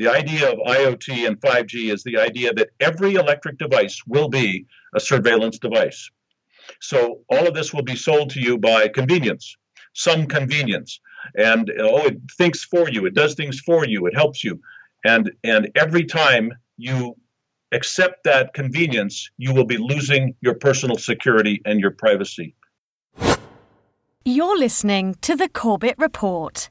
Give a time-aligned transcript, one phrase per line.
[0.00, 4.64] The idea of IoT and 5G is the idea that every electric device will be
[4.94, 6.10] a surveillance device.
[6.80, 9.58] So all of this will be sold to you by convenience,
[9.92, 11.00] some convenience.
[11.34, 14.62] And oh, it thinks for you, it does things for you, it helps you.
[15.04, 17.16] And and every time you
[17.70, 22.54] accept that convenience, you will be losing your personal security and your privacy.
[24.24, 26.70] You're listening to the Corbett Report.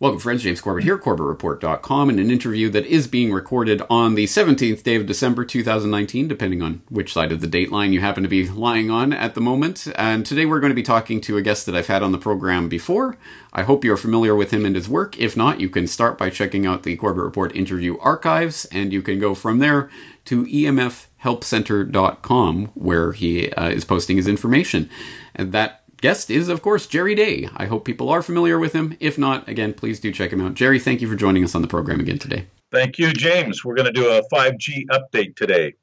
[0.00, 0.44] Welcome, friends.
[0.44, 4.94] James Corbett here, CorbettReport.com, in an interview that is being recorded on the 17th day
[4.94, 8.48] of December 2019, depending on which side of the date line you happen to be
[8.48, 9.88] lying on at the moment.
[9.96, 12.18] And today we're going to be talking to a guest that I've had on the
[12.18, 13.16] program before.
[13.52, 15.18] I hope you're familiar with him and his work.
[15.18, 19.02] If not, you can start by checking out the Corbett Report interview archives, and you
[19.02, 19.90] can go from there
[20.26, 24.88] to emfhelpcenter.com, where he uh, is posting his information.
[25.34, 27.48] And that guest is, of course, Jerry Day.
[27.56, 28.96] I hope people are familiar with him.
[29.00, 30.54] If not, again, please do check him out.
[30.54, 32.46] Jerry, thank you for joining us on the program again today.
[32.70, 33.64] Thank you, James.
[33.64, 35.74] We're going to do a 5G update today.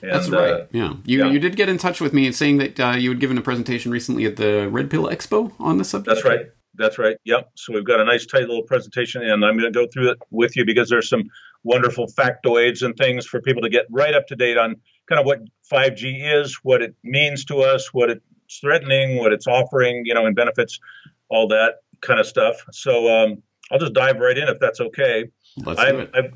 [0.00, 0.50] And, That's right.
[0.50, 0.94] Uh, yeah.
[1.04, 1.30] You yeah.
[1.30, 3.90] you did get in touch with me saying that uh, you had given a presentation
[3.90, 6.14] recently at the Red Pill Expo on the subject.
[6.14, 6.46] That's right.
[6.76, 7.16] That's right.
[7.24, 7.50] Yep.
[7.54, 10.18] So we've got a nice, tight little presentation, and I'm going to go through it
[10.30, 11.22] with you because there's some
[11.62, 14.76] wonderful factoids and things for people to get right up to date on
[15.08, 15.40] kind of what
[15.72, 20.14] 5G is, what it means to us, what it it's threatening, what it's offering, you
[20.14, 20.80] know, and benefits,
[21.28, 22.56] all that kind of stuff.
[22.72, 25.30] So um, I'll just dive right in if that's okay.
[25.56, 26.10] Let's I've, do it.
[26.14, 26.32] I've,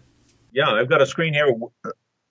[0.52, 1.52] yeah, I've got a screen here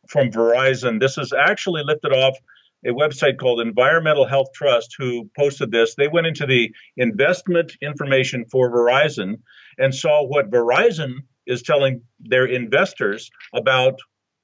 [0.07, 0.99] from Verizon.
[0.99, 2.37] This is actually lifted off
[2.85, 5.95] a website called Environmental Health Trust who posted this.
[5.95, 9.41] They went into the investment information for Verizon
[9.77, 13.99] and saw what Verizon is telling their investors about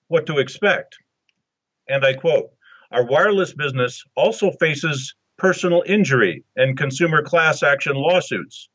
[0.08, 0.98] what to expect.
[1.88, 2.52] And I quote
[2.92, 8.70] Our wireless business also faces personal injury and consumer class action lawsuits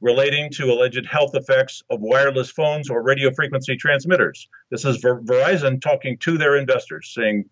[0.00, 4.48] relating to alleged health effects of wireless phones or radio frequency transmitters.
[4.70, 7.44] This is Ver- Verizon talking to their investors, saying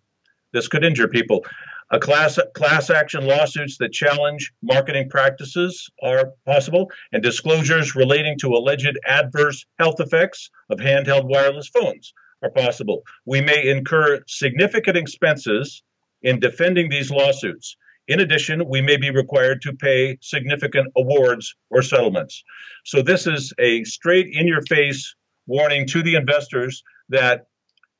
[0.53, 1.44] this could injure people.
[1.91, 8.49] A class class action lawsuits that challenge marketing practices are possible, and disclosures relating to
[8.49, 12.12] alleged adverse health effects of handheld wireless phones
[12.43, 13.03] are possible.
[13.25, 15.83] We may incur significant expenses
[16.22, 17.77] in defending these lawsuits.
[18.09, 22.43] In addition, we may be required to pay significant awards or settlements.
[22.85, 25.15] So, this is a straight in your face
[25.47, 27.47] warning to the investors that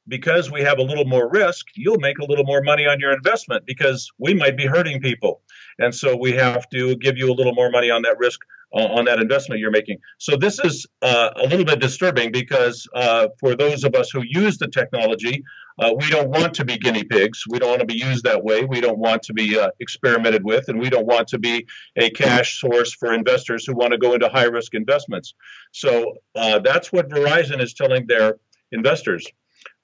[0.09, 3.13] because we have a little more risk, you'll make a little more money on your
[3.13, 5.43] investment because we might be hurting people.
[5.79, 8.41] And so, we have to give you a little more money on that risk
[8.73, 9.99] on that investment you're making.
[10.19, 14.23] So this is uh, a little bit disturbing because uh, for those of us who
[14.25, 15.43] use the technology,
[15.79, 17.45] uh, we don't want to be guinea pigs.
[17.49, 18.65] We don't want to be used that way.
[18.65, 22.11] We don't want to be uh, experimented with, and we don't want to be a
[22.11, 25.35] cash source for investors who want to go into high risk investments.
[25.73, 28.39] So uh, that's what Verizon is telling their
[28.73, 29.27] investors.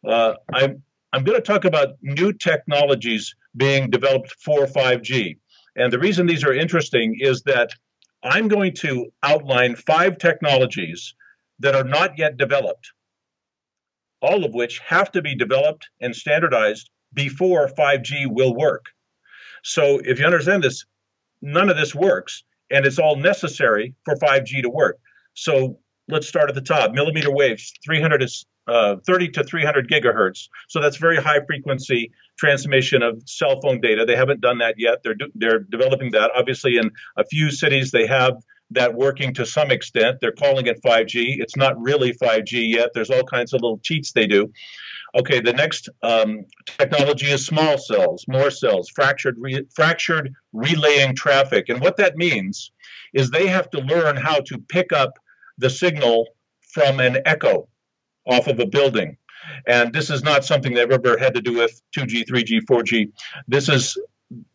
[0.07, 0.83] I'm
[1.15, 5.37] I'm going to talk about new technologies being developed for 5G.
[5.77, 7.71] And the reason these are interesting is that
[8.25, 11.15] I'm going to outline five technologies
[11.59, 12.91] that are not yet developed,
[14.23, 18.87] all of which have to be developed and standardized before 5G will work.
[19.63, 20.85] So, if you understand this,
[21.43, 24.99] none of this works, and it's all necessary for 5G to work.
[25.35, 30.49] So, let's start at the top millimeter waves 300 is uh, 30 to 300 gigahertz.
[30.69, 34.05] So that's very high frequency transmission of cell phone data.
[34.05, 35.03] They haven't done that yet.
[35.03, 38.35] They're they're developing that obviously in a few cities they have
[38.71, 40.19] that working to some extent.
[40.21, 42.91] They're calling it 5g it's not really 5g yet.
[42.95, 44.53] There's all kinds of little cheats they do.
[45.15, 46.45] Okay the next um,
[46.79, 51.69] technology is small cells more cells fractured re- fractured relaying traffic.
[51.69, 52.73] And what that means
[53.13, 55.13] is they have to learn how to pick up
[55.59, 56.27] the signal
[56.73, 57.69] from an echo
[58.27, 59.17] off of a building.
[59.67, 63.13] And this is not something they've ever had to do with 2G, 3G, 4G.
[63.47, 63.99] This is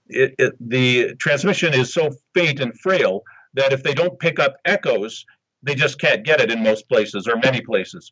[0.08, 4.56] it, it, the transmission is so faint and frail that if they don't pick up
[4.66, 5.26] echoes,
[5.62, 8.12] they just can't get it in most places or many places.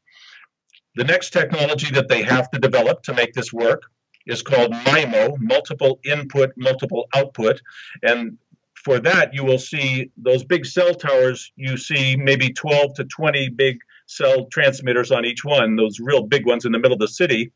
[0.96, 3.84] The next technology that they have to develop to make this work
[4.26, 7.62] is called MIMO, multiple input, multiple output.
[8.04, 8.38] And
[8.76, 11.52] for that, you will see those big cell towers.
[11.56, 16.46] You see maybe 12 to 20 big cell transmitters on each one, those real big
[16.46, 17.52] ones in the middle of the city.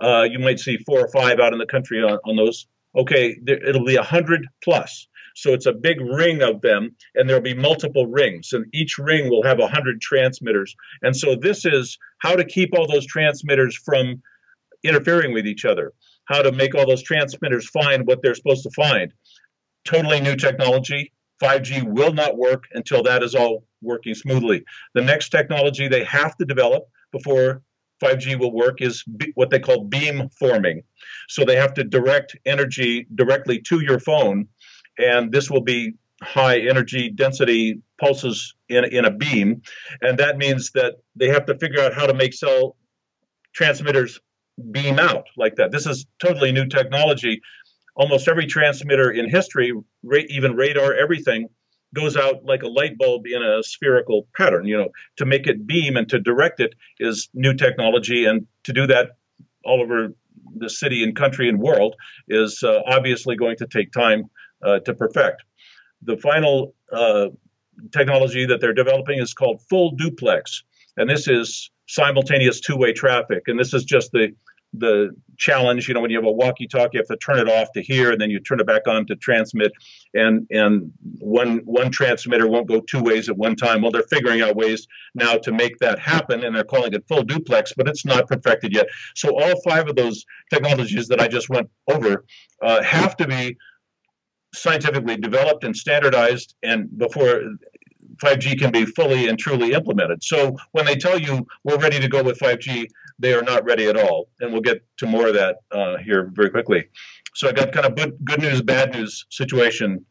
[0.00, 2.66] Uh, you might see four or five out in the country on, on those.
[2.96, 5.06] Okay, there, it'll be 100 plus.
[5.34, 9.30] So it's a big ring of them, and there'll be multiple rings, and each ring
[9.30, 10.74] will have 100 transmitters.
[11.02, 14.22] And so this is how to keep all those transmitters from
[14.84, 15.92] interfering with each other,
[16.26, 19.12] how to make all those transmitters find what they're supposed to find
[19.84, 21.12] totally new technology.
[21.42, 24.64] 5G will not work until that is all working smoothly.
[24.94, 27.62] The next technology they have to develop before
[28.02, 30.82] 5G will work is what they call beam forming.
[31.28, 34.48] So they have to direct energy directly to your phone,
[34.98, 39.62] and this will be high energy density pulses in, in a beam.
[40.00, 42.76] And that means that they have to figure out how to make cell
[43.52, 44.20] transmitters
[44.70, 45.72] beam out like that.
[45.72, 47.40] This is totally new technology.
[47.94, 49.72] Almost every transmitter in history,
[50.28, 51.48] even radar, everything,
[51.94, 54.66] goes out like a light bulb in a spherical pattern.
[54.66, 58.72] You know, to make it beam and to direct it is new technology, and to
[58.72, 59.10] do that
[59.64, 60.14] all over
[60.56, 61.96] the city and country and world
[62.28, 64.24] is uh, obviously going to take time
[64.64, 65.42] uh, to perfect.
[66.02, 67.28] The final uh,
[67.92, 70.64] technology that they're developing is called full duplex,
[70.96, 74.34] and this is simultaneous two-way traffic, and this is just the
[74.72, 75.88] the challenge.
[75.88, 78.12] You know, when you have a walkie-talkie, you have to turn it off to hear,
[78.12, 79.72] and then you turn it back on to transmit.
[80.14, 83.82] And and one one transmitter won't go two ways at one time.
[83.82, 87.22] Well, they're figuring out ways now to make that happen, and they're calling it full
[87.22, 88.86] duplex, but it's not perfected yet.
[89.14, 92.24] So all five of those technologies that I just went over
[92.62, 93.56] uh, have to be
[94.54, 97.42] scientifically developed and standardized, and before
[98.16, 100.22] 5G can be fully and truly implemented.
[100.22, 102.88] So when they tell you we're ready to go with 5G,
[103.18, 104.28] they are not ready at all.
[104.40, 106.88] And we'll get to more of that uh, here very quickly.
[107.34, 110.04] So I got kind of good, good news, bad news situation.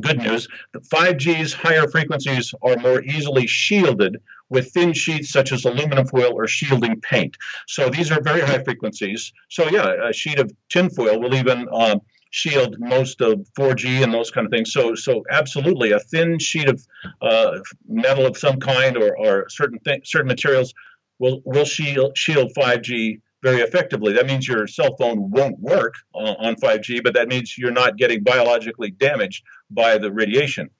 [0.00, 4.18] Good news the 5G's higher frequencies are more easily shielded
[4.48, 7.36] with thin sheets such as aluminum foil or shielding paint.
[7.66, 9.32] So these are very high frequencies.
[9.48, 11.98] So, yeah, a sheet of tinfoil will even uh,
[12.30, 14.72] shield most of 4G and those kind of things.
[14.72, 16.80] So, so absolutely, a thin sheet of
[17.20, 20.72] uh, metal of some kind or, or certain th- certain materials
[21.18, 24.12] will will shield shield 5G very effectively.
[24.12, 27.96] That means your cell phone won't work on, on 5G, but that means you're not
[27.96, 30.70] getting biologically damaged by the radiation.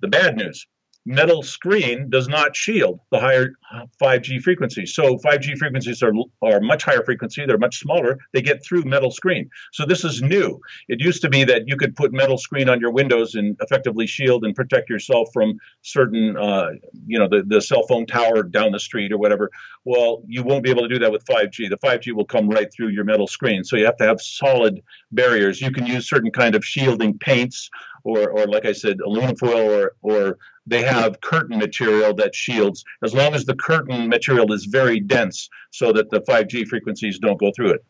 [0.00, 0.66] The bad news
[1.04, 3.52] metal screen does not shield the higher
[4.00, 4.94] 5G frequencies.
[4.94, 6.12] So 5G frequencies are,
[6.42, 9.50] are much higher frequency, they're much smaller, they get through metal screen.
[9.72, 10.60] So this is new.
[10.88, 14.06] It used to be that you could put metal screen on your windows and effectively
[14.06, 16.68] shield and protect yourself from certain, uh,
[17.06, 19.50] you know, the, the cell phone tower down the street or whatever.
[19.84, 21.68] Well, you won't be able to do that with 5G.
[21.68, 23.64] The 5G will come right through your metal screen.
[23.64, 25.60] So you have to have solid barriers.
[25.60, 27.70] You can use certain kind of shielding paints
[28.04, 32.84] or, or like I said, aluminum foil or, or they have curtain material that shields
[33.02, 37.38] as long as the curtain material is very dense so that the 5G frequencies don't
[37.38, 37.84] go through it.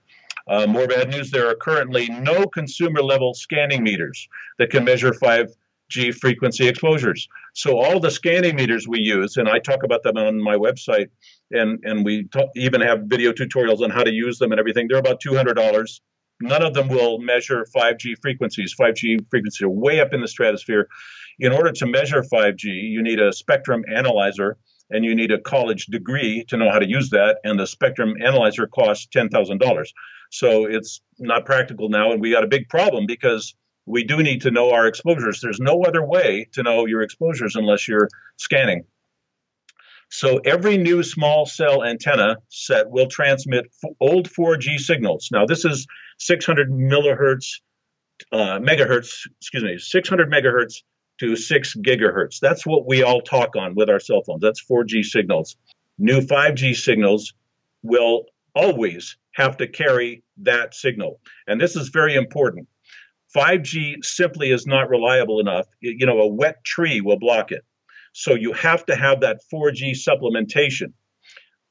[0.49, 4.29] Uh, more bad news there are currently no consumer level scanning meters
[4.59, 7.29] that can measure 5G frequency exposures.
[7.55, 11.11] So, all the scanning meters we use, and I talk about them on my website,
[11.53, 14.89] and, and we talk, even have video tutorials on how to use them and everything,
[14.89, 16.01] they're about $200
[16.43, 18.75] none of them will measure 5G frequencies.
[18.79, 20.89] 5G frequencies are way up in the stratosphere.
[21.39, 24.59] In order to measure 5G, you need a spectrum analyzer
[24.91, 27.39] and you need a college degree to know how to use that.
[27.45, 29.87] And the spectrum analyzer costs $10,000.
[30.31, 32.13] So it's not practical now.
[32.13, 33.55] And we got a big problem because
[33.87, 35.41] we do need to know our exposures.
[35.41, 38.85] There's no other way to know your exposures unless you're scanning.
[40.13, 45.31] So every new small cell antenna set will transmit f- old 4G signals.
[45.33, 45.87] Now this is
[46.19, 47.63] 600 millihertz,
[48.31, 50.83] uh, megahertz, excuse me, 600 megahertz
[51.21, 52.41] to 6 gigahertz.
[52.41, 54.43] That's what we all talk on with our cell phones.
[54.43, 55.57] That's 4G signals.
[55.97, 57.33] New 5G signals
[57.83, 61.21] will always have to carry that signal.
[61.47, 62.69] And this is very important.
[63.35, 65.69] 5G simply is not reliable enough.
[65.81, 67.65] You know, a wet tree will block it.
[68.13, 70.93] So you have to have that 4G supplementation.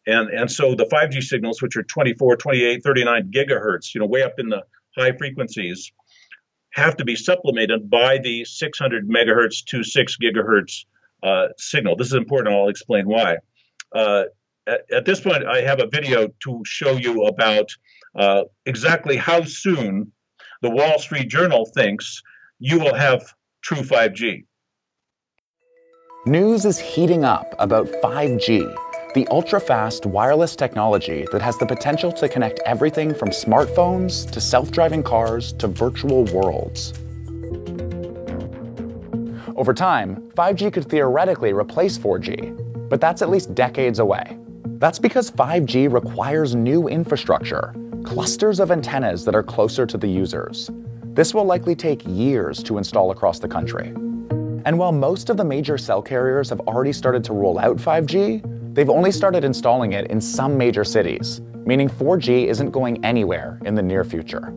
[0.08, 4.24] And, and so the 5G signals, which are 24, 28, 39 gigahertz, you know, way
[4.24, 4.64] up in the
[4.98, 5.92] high frequencies,
[6.72, 10.86] have to be supplemented by the 600 megahertz to 6 gigahertz
[11.22, 11.96] uh, signal.
[11.96, 12.56] This is important.
[12.56, 13.38] I'll explain why.
[13.94, 14.24] Uh,
[14.66, 17.70] at, at, this point, I have a video to show you about
[18.16, 20.12] uh, exactly how soon
[20.62, 22.22] the Wall Street Journal thinks
[22.60, 24.46] you will have true 5G.
[26.28, 28.72] News is heating up about 5G,
[29.16, 34.40] the ultra fast wireless technology that has the potential to connect everything from smartphones to
[34.40, 36.94] self driving cars to virtual worlds.
[39.56, 44.38] Over time, 5G could theoretically replace 4G, but that's at least decades away.
[44.78, 47.74] That's because 5G requires new infrastructure,
[48.04, 50.70] clusters of antennas that are closer to the users.
[51.04, 53.92] This will likely take years to install across the country.
[54.64, 58.76] And while most of the major cell carriers have already started to roll out 5G,
[58.76, 63.74] they've only started installing it in some major cities, meaning 4G isn't going anywhere in
[63.74, 64.54] the near future.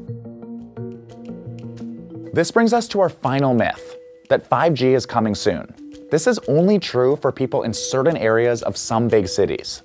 [2.32, 3.96] This brings us to our final myth
[4.28, 5.72] that 5G is coming soon.
[6.10, 9.82] this is only true for people in certain areas of some big cities.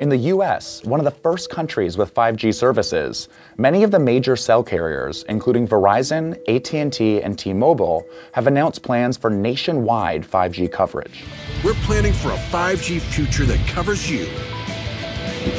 [0.00, 3.28] In the US, one of the first countries with 5G services,
[3.58, 9.28] many of the major cell carriers, including Verizon, AT&T, and T-Mobile, have announced plans for
[9.28, 11.24] nationwide 5G coverage.
[11.62, 14.24] We're planning for a 5G future that covers you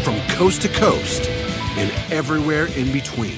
[0.04, 1.30] from coast to coast
[1.78, 3.38] and everywhere in between.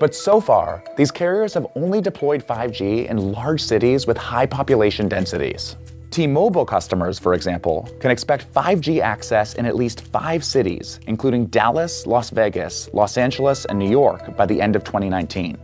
[0.00, 5.06] But so far, these carriers have only deployed 5G in large cities with high population
[5.06, 5.76] densities.
[6.10, 12.04] T-Mobile customers, for example, can expect 5G access in at least five cities, including Dallas,
[12.04, 15.56] Las Vegas, Los Angeles, and New York by the end of 2019.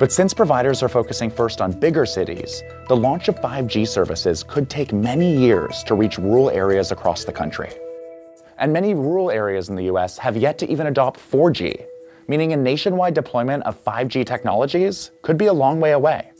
[0.00, 4.68] But since providers are focusing first on bigger cities, the launch of 5G services could
[4.68, 7.70] take many years to reach rural areas across the country.
[8.58, 11.86] And many rural areas in the US have yet to even adopt 4G,
[12.26, 16.33] meaning a nationwide deployment of 5G technologies could be a long way away.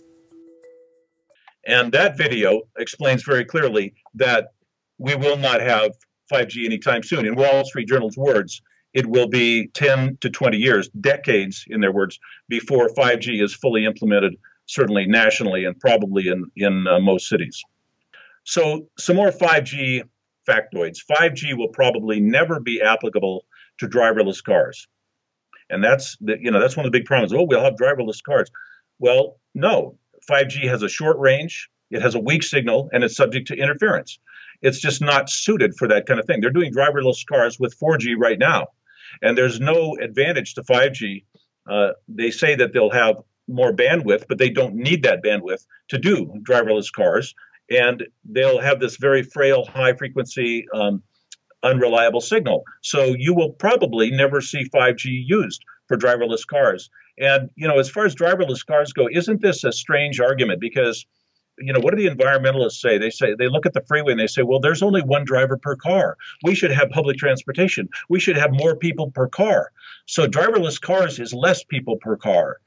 [1.66, 4.52] And that video explains very clearly that
[4.98, 5.92] we will not have
[6.32, 7.26] 5G anytime soon.
[7.26, 11.92] In Wall Street Journal's words, it will be 10 to 20 years, decades in their
[11.92, 12.18] words,
[12.48, 17.62] before 5G is fully implemented, certainly nationally and probably in, in uh, most cities.
[18.44, 20.02] So, some more 5G
[20.46, 20.98] factoids.
[21.10, 23.44] 5G will probably never be applicable
[23.78, 24.86] to driverless cars.
[25.70, 27.32] And that's the, you know that's one of the big problems.
[27.32, 28.50] Oh, we'll have driverless cars.
[28.98, 29.98] Well, no,
[30.30, 34.18] 5G has a short range, it has a weak signal, and it's subject to interference.
[34.62, 36.40] It's just not suited for that kind of thing.
[36.40, 38.68] They're doing driverless cars with 4G right now,
[39.22, 41.24] and there's no advantage to 5G.
[41.68, 43.16] Uh, they say that they'll have
[43.48, 47.34] more bandwidth, but they don't need that bandwidth to do driverless cars.
[47.70, 51.02] And they'll have this very frail, high frequency, um,
[51.62, 52.64] unreliable signal.
[52.82, 56.90] So you will probably never see 5G used for driverless cars.
[57.18, 60.60] And, you know, as far as driverless cars go, isn't this a strange argument?
[60.60, 61.06] Because,
[61.58, 62.98] you know, what do the environmentalists say?
[62.98, 65.56] They say they look at the freeway and they say, well, there's only one driver
[65.56, 66.16] per car.
[66.42, 67.88] We should have public transportation.
[68.08, 69.70] We should have more people per car.
[70.06, 72.58] So driverless cars is less people per car.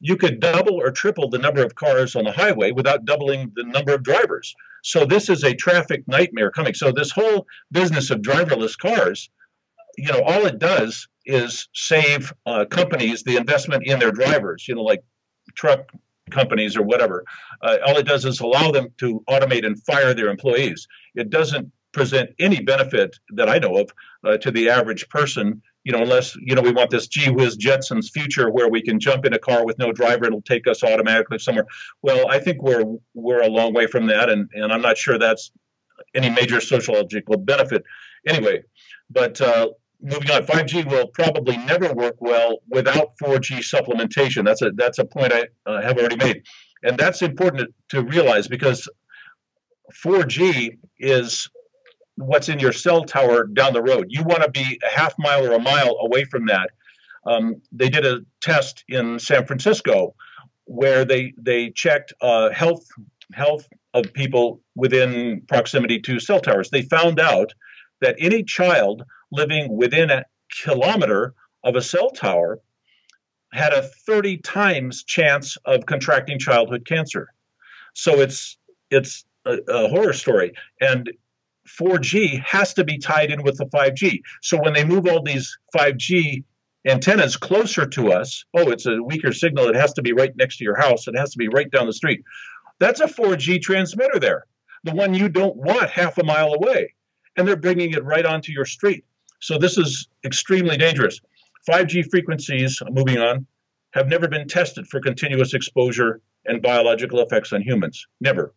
[0.00, 3.64] You could double or triple the number of cars on the highway without doubling the
[3.64, 4.54] number of drivers.
[4.82, 6.74] So this is a traffic nightmare coming.
[6.74, 9.30] So this whole business of driverless cars,
[9.96, 14.74] you know, all it does is save uh, companies the investment in their drivers, you
[14.74, 15.02] know, like
[15.54, 15.90] truck
[16.30, 17.24] companies or whatever.
[17.62, 20.88] Uh, all it does is allow them to automate and fire their employees.
[21.14, 23.90] It doesn't present any benefit that I know of
[24.24, 27.56] uh, to the average person, you know, unless, you know, we want this gee whiz
[27.56, 30.82] Jetsons future where we can jump in a car with no driver, it'll take us
[30.82, 31.66] automatically somewhere.
[32.02, 35.18] Well, I think we're we're a long way from that, and, and I'm not sure
[35.18, 35.52] that's
[36.14, 37.84] any major sociological benefit.
[38.26, 38.64] Anyway,
[39.08, 39.68] but uh,
[40.00, 44.44] moving on, 5G will probably never work well without 4G supplementation.
[44.44, 46.42] That's a that's a point I uh, have already made,
[46.82, 48.88] and that's important to, realize because
[50.04, 51.48] 4G is
[52.16, 54.06] what's in your cell tower down the road.
[54.08, 56.70] You want to be a half mile or a mile away from that.
[57.26, 60.14] Um, they did a test in San Francisco
[60.64, 62.84] where they they checked uh, health
[63.32, 66.70] health of people within proximity to cell towers.
[66.70, 67.52] They found out
[68.00, 70.24] that any child living within a
[70.62, 72.60] kilometer of a cell tower
[73.52, 77.28] had a 30 times chance of contracting childhood cancer.
[77.94, 78.58] So it's
[78.90, 80.52] it's a, a, horror story.
[80.80, 81.10] And
[81.66, 84.20] 4G has to be tied in with the 5G.
[84.42, 86.44] So when they move all these 5G
[86.86, 89.68] antennas closer to us, oh, it's a weaker signal.
[89.68, 91.08] It has to be right next to your house.
[91.08, 92.22] It has to be right down the street.
[92.78, 94.44] That's a 4G transmitter there,
[94.84, 96.94] the one you don't want half a mile away.
[97.36, 99.04] And they're bringing it right onto your street.
[99.40, 101.20] So this is extremely dangerous.
[101.68, 103.46] 5G frequencies, moving on,
[103.92, 108.06] have never been tested for continuous exposure and biological effects on humans.
[108.20, 108.54] Never.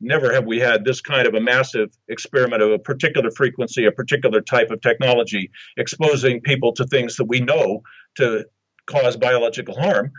[0.00, 3.92] Never have we had this kind of a massive experiment of a particular frequency, a
[3.92, 7.82] particular type of technology, exposing people to things that we know
[8.16, 8.44] to
[8.86, 10.12] cause biological harm.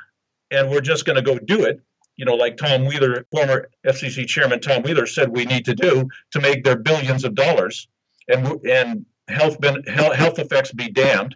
[0.51, 1.81] And we're just going to go do it,
[2.15, 6.07] you know, like Tom Wheeler, former FCC chairman Tom Wheeler said we need to do
[6.31, 7.87] to make their billions of dollars.
[8.27, 11.35] And, and health ben, health effects be damned.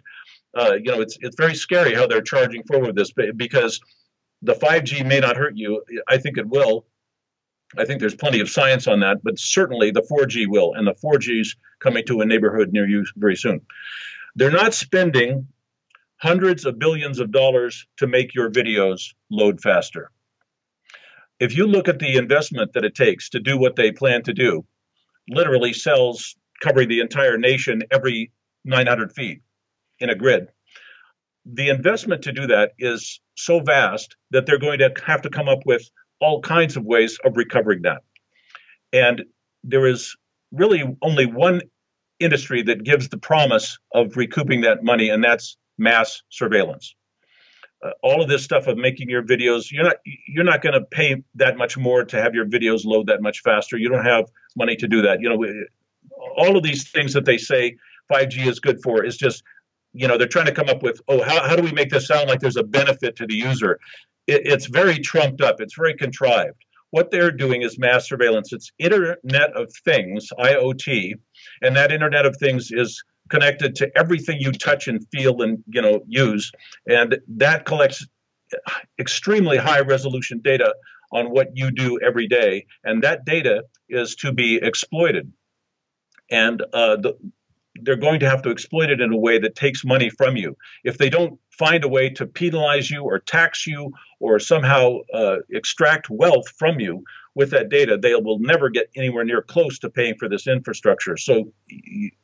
[0.54, 3.80] Uh, you know, it's it's very scary how they're charging forward this because
[4.42, 5.82] the 5G may not hurt you.
[6.08, 6.86] I think it will.
[7.78, 10.94] I think there's plenty of science on that, but certainly the 4G will, and the
[10.94, 13.60] 4G's coming to a neighborhood near you very soon.
[14.34, 15.46] They're not spending
[16.16, 20.10] hundreds of billions of dollars to make your videos load faster.
[21.38, 24.34] If you look at the investment that it takes to do what they plan to
[24.34, 24.66] do,
[25.28, 28.32] literally cells covering the entire nation every
[28.64, 29.42] 900 feet
[29.98, 30.48] in a grid.
[31.46, 35.48] The investment to do that is so vast that they're going to have to come
[35.48, 35.90] up with
[36.20, 38.02] all kinds of ways of recovering that.
[38.92, 39.24] And
[39.64, 40.16] there is
[40.52, 41.62] really only one
[42.18, 46.94] industry that gives the promise of recouping that money, and that's mass surveillance.
[47.82, 49.96] Uh, all of this stuff of making your videos, you're not
[50.28, 53.40] you're not going to pay that much more to have your videos load that much
[53.40, 53.78] faster.
[53.78, 55.20] You don't have money to do that.
[55.22, 55.42] You know,
[56.40, 57.76] all of these things that they say
[58.10, 59.42] 5G is good for is just,
[59.92, 62.06] you know, they're trying to come up with, oh, how, how do we make this
[62.06, 63.78] sound like there's a benefit to the user?
[64.26, 65.60] It, it's very trumped up.
[65.60, 66.56] It's very contrived.
[66.92, 68.52] What they're doing is mass surveillance.
[68.52, 71.12] It's Internet of Things, IoT,
[71.62, 75.82] and that Internet of Things is connected to everything you touch and feel and you
[75.82, 76.50] know use,
[76.88, 78.04] and that collects
[78.98, 80.74] extremely high resolution data
[81.12, 85.32] on what you do every day, and that data is to be exploited.
[86.30, 87.16] And uh, the,
[87.82, 90.56] they're going to have to exploit it in a way that takes money from you.
[90.84, 95.36] If they don't find a way to penalize you or tax you or somehow uh,
[95.50, 99.90] extract wealth from you with that data, they will never get anywhere near close to
[99.90, 101.16] paying for this infrastructure.
[101.16, 101.52] So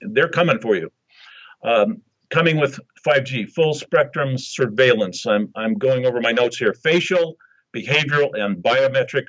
[0.00, 0.90] they're coming for you.
[1.62, 5.26] Um, coming with 5G, full spectrum surveillance.
[5.26, 7.36] I'm, I'm going over my notes here facial,
[7.74, 9.24] behavioral, and biometric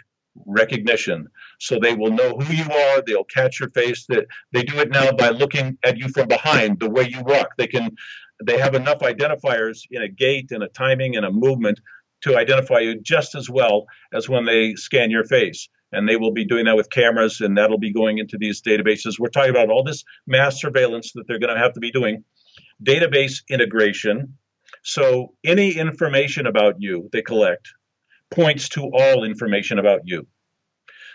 [0.46, 1.28] recognition.
[1.60, 3.02] So they will know who you are.
[3.02, 4.06] They'll catch your face.
[4.08, 7.50] That they do it now by looking at you from behind, the way you walk.
[7.58, 7.96] They can.
[8.44, 11.80] They have enough identifiers in a gait and a timing and a movement
[12.22, 15.70] to identify you just as well as when they scan your face.
[15.92, 19.18] And they will be doing that with cameras, and that'll be going into these databases.
[19.18, 22.26] We're talking about all this mass surveillance that they're going to have to be doing,
[22.84, 24.38] database integration.
[24.84, 27.70] So any information about you they collect
[28.32, 30.28] points to all information about you.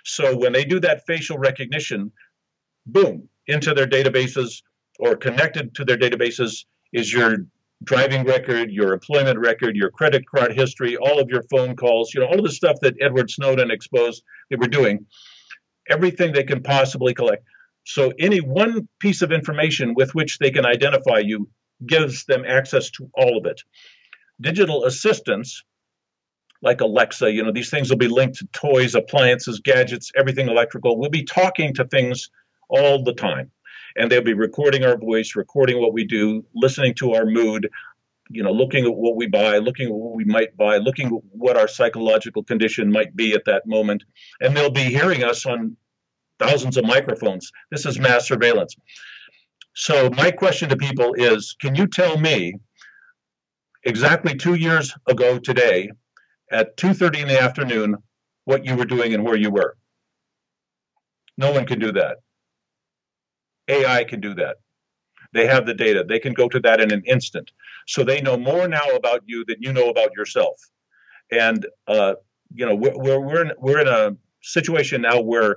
[0.05, 2.13] So when they do that facial recognition,
[2.87, 4.63] boom, into their databases
[4.99, 7.37] or connected to their databases is your
[7.85, 12.21] driving record, your employment record, your credit card history, all of your phone calls, you
[12.21, 15.07] know, all of the stuff that Edward Snowden exposed they were doing,
[15.91, 17.45] everything they can possibly collect.
[17.85, 21.49] So any one piece of information with which they can identify you
[21.85, 23.61] gives them access to all of it.
[24.41, 25.65] Digital assistants
[26.63, 30.99] like Alexa, you know, these things will be linked to toys, appliances, gadgets, everything electrical.
[30.99, 32.31] We'll be talking to things
[32.69, 33.51] all the time.
[33.97, 37.69] And they'll be recording our voice, recording what we do, listening to our mood,
[38.31, 41.13] you know, looking at what we buy, looking at what we might buy, looking at
[41.33, 44.05] what our psychological condition might be at that moment.
[44.41, 45.77] And they'll be hearing us on
[46.39, 47.51] thousands of microphones.
[47.71, 48.75] This is mass surveillance.
[49.75, 52.55] So my question to people is, can you tell me
[53.85, 55.91] exactly two years ago today
[56.53, 57.97] at 2.30 in the afternoon
[58.45, 59.77] what you were doing and where you were.
[61.39, 62.19] No one can do that.
[63.69, 64.57] AI can do that.
[65.33, 66.05] They have the data.
[66.07, 67.53] They can go to that in an instant.
[67.87, 70.61] So they know more now about you than you know about yourself.
[71.31, 72.15] And uh,
[72.55, 75.57] you know we're we're in, we're in a situation now where,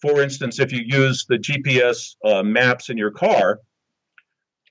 [0.00, 3.60] for instance, if you use the GPS uh, maps in your car,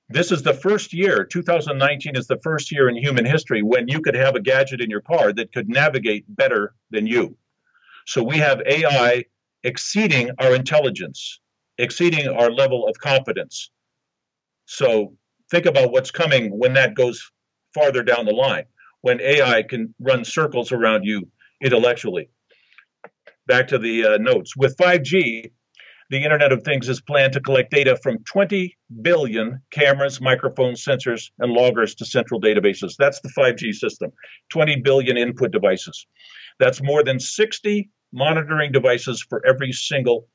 [0.09, 4.01] this is the first year, 2019 is the first year in human history when you
[4.01, 7.37] could have a gadget in your car that could navigate better than you.
[8.05, 9.25] So we have AI
[9.63, 11.39] exceeding our intelligence,
[11.79, 13.71] exceeding our level of confidence.
[14.65, 15.15] So
[15.49, 17.31] think about what's coming when that goes
[17.73, 18.65] farther down the line,
[19.01, 21.27] when AI can run circles around you
[21.63, 22.29] intellectually.
[23.47, 24.55] Back to the uh, notes.
[24.55, 25.51] With 5G,
[26.09, 31.31] the Internet of Things is planned to collect data from 20 billion cameras, microphones, sensors,
[31.39, 32.95] and loggers to central databases.
[32.97, 34.11] That's the 5G system
[34.51, 36.05] 20 billion input devices.
[36.59, 40.27] That's more than 60 monitoring devices for every single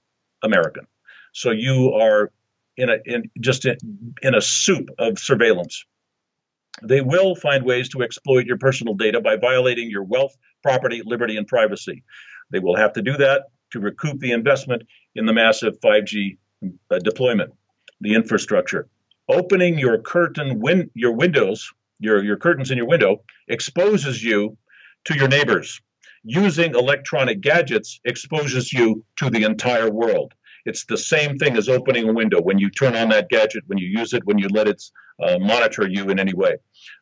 [0.42, 0.86] American.
[1.32, 2.32] So you are
[2.76, 3.76] in a in just in,
[4.22, 5.84] in a soup of surveillance.
[6.82, 11.36] They will find ways to exploit your personal data by violating your wealth, property, liberty,
[11.36, 12.02] and privacy.
[12.50, 14.82] They will have to do that to recoup the investment
[15.14, 16.38] in the massive 5G
[16.90, 17.52] uh, deployment,
[18.00, 18.88] the infrastructure.
[19.28, 24.56] Opening your curtain win- your windows, your, your curtains in your window exposes you
[25.04, 25.80] to your neighbors.
[26.24, 30.34] Using electronic gadgets exposes you to the entire world.
[30.66, 33.78] It's the same thing as opening a window when you turn on that gadget, when
[33.78, 34.82] you use it, when you let it
[35.22, 36.56] uh, monitor you in any way.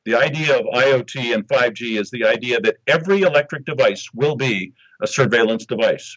[0.05, 4.73] The idea of IoT and 5G is the idea that every electric device will be
[5.03, 6.17] a surveillance device.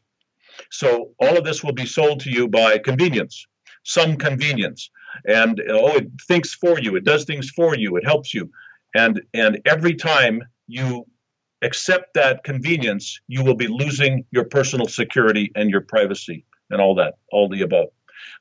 [0.72, 3.46] So all of this will be sold to you by convenience,
[3.84, 4.90] some convenience.
[5.26, 8.50] And oh, it thinks for you, it does things for you, it helps you.
[8.96, 11.06] And and every time you
[11.62, 16.96] accept that convenience, you will be losing your personal security and your privacy and all
[16.96, 17.90] that, all the above.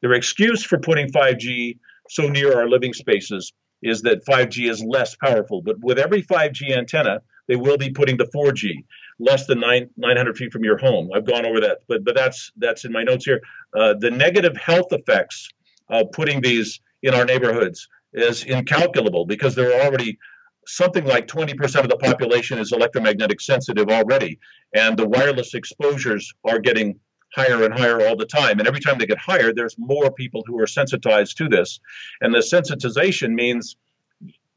[0.00, 5.16] Their excuse for putting 5G so near our living spaces is that 5G is less
[5.16, 5.62] powerful.
[5.62, 8.84] But with every 5G antenna, they will be putting the 4G
[9.20, 11.10] less than nine, 900 feet from your home.
[11.14, 13.40] I've gone over that, but but that's that's in my notes here.
[13.74, 15.48] Uh, the negative health effects
[15.88, 20.18] of putting these in our neighborhoods is incalculable because there are already
[20.66, 24.38] something like 20% of the population is electromagnetic sensitive already,
[24.74, 26.98] and the wireless exposures are getting
[27.34, 28.58] higher and higher all the time.
[28.58, 31.80] And every time they get higher, there's more people who are sensitized to this.
[32.20, 33.76] And the sensitization means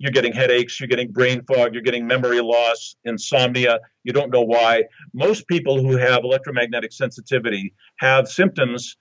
[0.03, 3.79] you're getting headaches, you're getting brain fog, you're getting memory loss, insomnia.
[4.03, 4.83] You don't know why.
[5.13, 8.97] Most people who have electromagnetic sensitivity have symptoms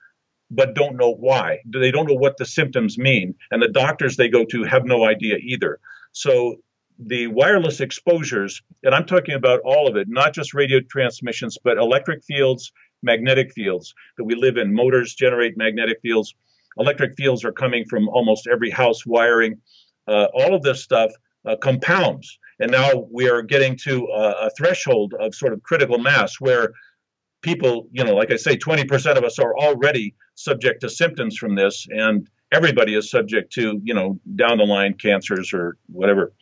[0.48, 1.58] but don't know why.
[1.66, 3.34] They don't know what the symptoms mean.
[3.50, 5.80] And the doctors they go to have no idea either.
[6.12, 6.56] So
[6.98, 11.78] the wireless exposures, and I'm talking about all of it, not just radio transmissions, but
[11.78, 12.70] electric fields,
[13.02, 14.72] magnetic fields that we live in.
[14.72, 16.34] Motors generate magnetic fields.
[16.78, 19.60] Electric fields are coming from almost every house wiring.
[20.08, 21.12] Uh, all of this stuff
[21.46, 22.38] uh, compounds.
[22.60, 26.72] And now we are getting to a, a threshold of sort of critical mass where
[27.42, 31.54] people, you know, like I say, 20% of us are already subject to symptoms from
[31.54, 36.32] this, and everybody is subject to, you know, down the line cancers or whatever.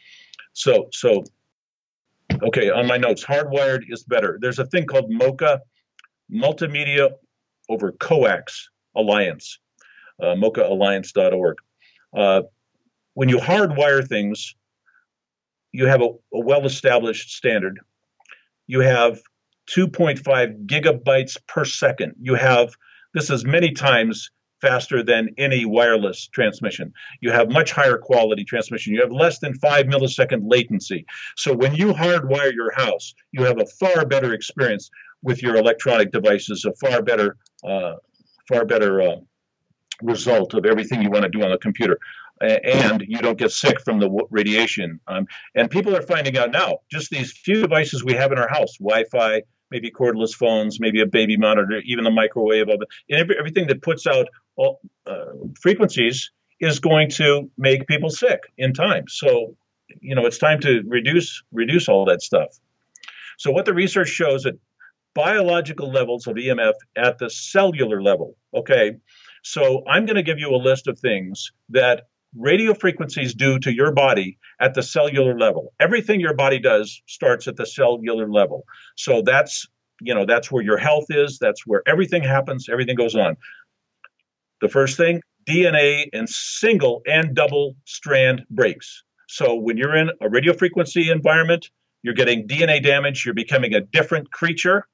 [0.53, 1.25] So, so,
[2.43, 4.39] okay, on my notes, hardwired is better.
[4.41, 5.61] There's a thing called MoCA,
[6.33, 7.11] Multimedia
[7.69, 9.59] over Coax Alliance,
[10.23, 11.57] uh, MoCAalliance.org.
[12.17, 12.43] Uh,
[13.21, 14.55] when you hardwire things,
[15.73, 17.79] you have a, a well established standard.
[18.67, 19.21] You have
[19.77, 22.15] 2.5 gigabytes per second.
[22.19, 22.75] You have
[23.13, 24.31] this is many times
[24.63, 26.95] faster than any wireless transmission.
[27.21, 28.95] You have much higher quality transmission.
[28.95, 31.05] You have less than five millisecond latency.
[31.37, 34.89] So when you hardwire your house, you have a far better experience
[35.23, 37.37] with your electronic devices, a far better,
[37.69, 37.97] uh,
[38.49, 39.17] far better uh,
[40.03, 41.99] result of everything you want to do on the computer.
[42.41, 45.01] And you don't get sick from the radiation.
[45.07, 48.49] Um, and people are finding out now, just these few devices we have in our
[48.49, 53.83] house, Wi-Fi, maybe cordless phones, maybe a baby monitor, even a microwave oven, everything that
[53.83, 55.27] puts out all, uh,
[55.61, 59.05] frequencies is going to make people sick in time.
[59.09, 59.57] So,
[60.01, 62.59] you know, it's time to reduce reduce all that stuff.
[63.39, 64.59] So, what the research shows that
[65.15, 68.37] biological levels of EMF at the cellular level.
[68.55, 68.97] Okay,
[69.43, 72.05] so I'm going to give you a list of things that
[72.37, 75.73] radio frequencies do to your body at the cellular level.
[75.81, 78.65] Everything your body does starts at the cellular level.
[78.97, 79.67] So that's
[80.01, 81.39] you know that's where your health is.
[81.39, 82.69] That's where everything happens.
[82.69, 83.37] Everything goes on.
[84.61, 89.03] The first thing, DNA in single and double strand breaks.
[89.29, 91.71] So when you're in a radio frequency environment,
[92.03, 93.25] you're getting DNA damage.
[93.25, 94.87] You're becoming a different creature.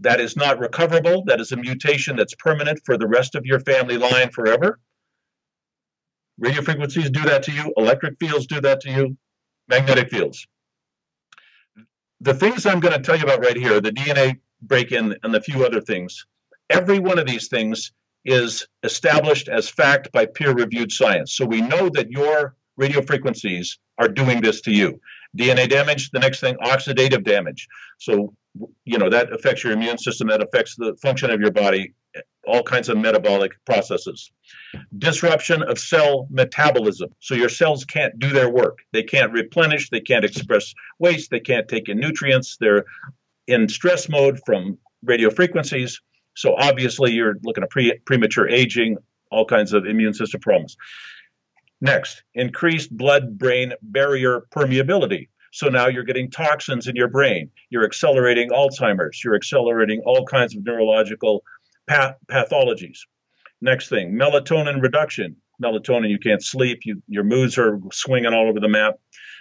[0.00, 1.24] That is not recoverable.
[1.24, 4.78] That is a mutation that's permanent for the rest of your family line forever.
[6.38, 9.16] Radio frequencies do that to you, electric fields do that to you,
[9.68, 10.46] magnetic fields.
[12.20, 15.34] The things I'm going to tell you about right here, the DNA break in and
[15.34, 16.24] the few other things,
[16.70, 17.92] every one of these things
[18.24, 21.34] is established as fact by peer reviewed science.
[21.36, 25.00] So we know that your radio frequencies are doing this to you.
[25.36, 27.68] DNA damage, the next thing, oxidative damage.
[27.98, 28.34] So,
[28.84, 31.94] you know, that affects your immune system, that affects the function of your body
[32.46, 34.30] all kinds of metabolic processes.
[34.96, 37.10] Disruption of cell metabolism.
[37.20, 38.78] So your cells can't do their work.
[38.92, 42.56] They can't replenish, they can't express waste, they can't take in nutrients.
[42.58, 42.84] They're
[43.46, 46.00] in stress mode from radio frequencies.
[46.34, 48.96] So obviously you're looking at pre- premature aging,
[49.30, 50.76] all kinds of immune system problems.
[51.80, 55.28] Next, increased blood brain barrier permeability.
[55.52, 57.50] So now you're getting toxins in your brain.
[57.70, 59.22] You're accelerating Alzheimer's.
[59.22, 61.44] You're accelerating all kinds of neurological
[61.86, 63.00] path- pathologies.
[63.60, 65.36] Next thing, melatonin reduction.
[65.62, 68.94] Melatonin, you can't sleep, you, your moods are swinging all over the map.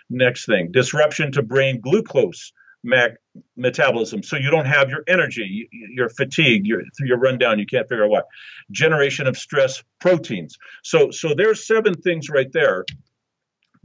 [0.09, 2.51] Next thing, disruption to brain glucose
[2.83, 3.15] mag-
[3.55, 4.21] metabolism.
[4.21, 8.03] So you don't have your energy, you're fatigued, you're, you're run down, you can't figure
[8.03, 8.21] out why.
[8.69, 10.57] Generation of stress proteins.
[10.83, 12.85] So, so there's seven things right there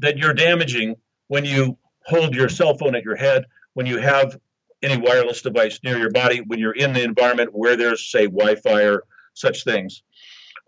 [0.00, 0.96] that you're damaging
[1.28, 4.36] when you hold your cell phone at your head, when you have
[4.82, 8.56] any wireless device near your body when you're in the environment where there's, say, Wi
[8.56, 10.02] Fi or such things.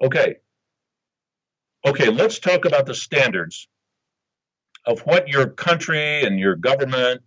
[0.03, 0.37] Okay.
[1.87, 3.69] Okay, let's talk about the standards
[4.85, 7.23] of what your country and your government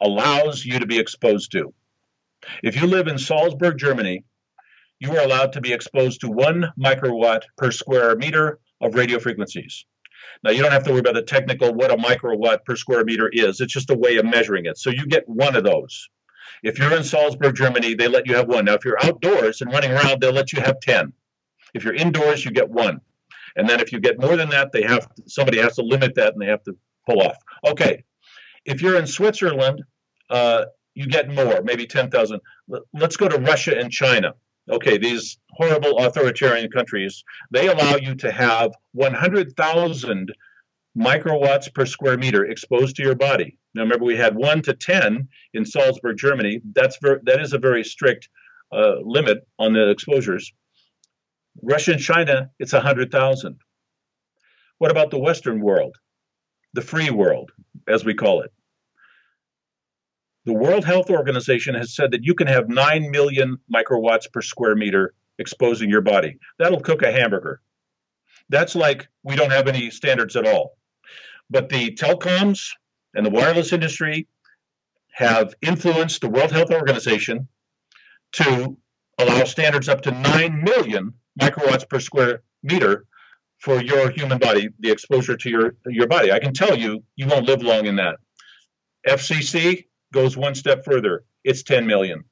[0.00, 1.74] allows you to be exposed to.
[2.62, 4.24] If you live in Salzburg, Germany,
[4.98, 9.84] you are allowed to be exposed to one microwatt per square meter of radio frequencies.
[10.42, 13.28] Now, you don't have to worry about the technical what a microwatt per square meter
[13.32, 13.60] is.
[13.60, 14.78] It's just a way of measuring it.
[14.78, 16.08] So you get one of those.
[16.62, 18.66] If you're in Salzburg, Germany, they let you have one.
[18.66, 21.12] Now, if you're outdoors and running around, they'll let you have 10.
[21.74, 23.00] If you're indoors, you get one.
[23.56, 26.32] And then if you get more than that, they have somebody has to limit that
[26.32, 27.36] and they have to pull off.
[27.66, 28.04] Okay.
[28.64, 29.82] If you're in Switzerland,
[30.30, 32.40] uh, you get more, maybe 10,000.
[32.92, 34.34] Let's go to Russia and China.
[34.70, 40.32] Okay, these horrible authoritarian countries, they allow you to have 100,000
[40.96, 43.58] microwatts per square meter exposed to your body.
[43.74, 46.60] Now, remember, we had 1 to 10 in Salzburg, Germany.
[46.74, 48.28] That's ver- that is a very strict
[48.72, 50.52] uh, limit on the exposures.
[51.62, 53.56] Russia and China, it's 100,000.
[54.78, 55.96] What about the Western world?
[56.74, 57.50] The free world,
[57.88, 58.52] as we call it.
[60.44, 64.74] The World Health Organization has said that you can have 9 million microwatts per square
[64.74, 66.38] meter exposing your body.
[66.58, 67.60] That'll cook a hamburger.
[68.48, 70.76] That's like we don't have any standards at all.
[71.48, 72.70] But the telecoms
[73.14, 74.26] and the wireless industry
[75.12, 77.48] have influenced the World Health Organization
[78.32, 78.76] to
[79.18, 83.04] allow standards up to 9 million microwatts per square meter
[83.58, 86.32] for your human body, the exposure to your, your body.
[86.32, 88.16] I can tell you, you won't live long in that.
[89.06, 91.24] FCC, goes one step further.
[91.44, 92.24] It's 10 million.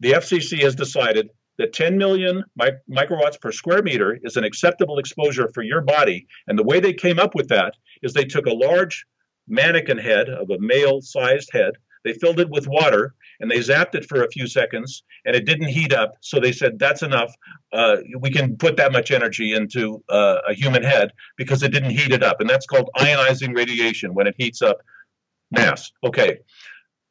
[0.00, 4.98] The FCC has decided that 10 million mic- microwatts per square meter is an acceptable
[4.98, 6.26] exposure for your body.
[6.46, 9.06] And the way they came up with that is they took a large
[9.48, 11.72] mannequin head of a male sized head,
[12.04, 15.44] they filled it with water, and they zapped it for a few seconds, and it
[15.44, 16.14] didn't heat up.
[16.20, 17.34] So they said, that's enough.
[17.72, 21.90] Uh, we can put that much energy into uh, a human head because it didn't
[21.90, 22.40] heat it up.
[22.40, 24.78] And that's called ionizing radiation when it heats up
[25.50, 25.90] mass.
[26.04, 26.38] Okay.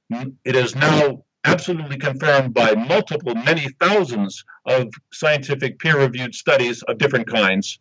[0.09, 6.97] It is now absolutely confirmed by multiple, many thousands of scientific peer reviewed studies of
[6.97, 7.79] different kinds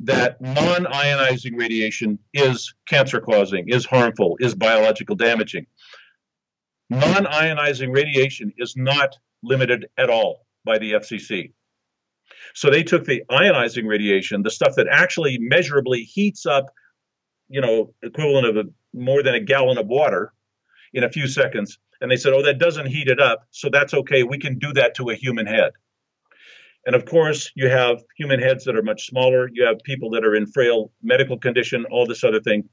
[0.00, 5.66] that non ionizing radiation is cancer causing, is harmful, is biological damaging.
[6.90, 11.52] Non ionizing radiation is not limited at all by the FCC.
[12.54, 16.66] So they took the ionizing radiation, the stuff that actually measurably heats up,
[17.48, 20.32] you know, equivalent of a, more than a gallon of water,
[20.94, 21.78] in a few seconds.
[22.00, 24.22] And they said, oh, that doesn't heat it up, so that's okay.
[24.22, 25.72] We can do that to a human head.
[26.86, 29.48] And of course, you have human heads that are much smaller.
[29.52, 32.68] You have people that are in frail medical condition, all this other thing.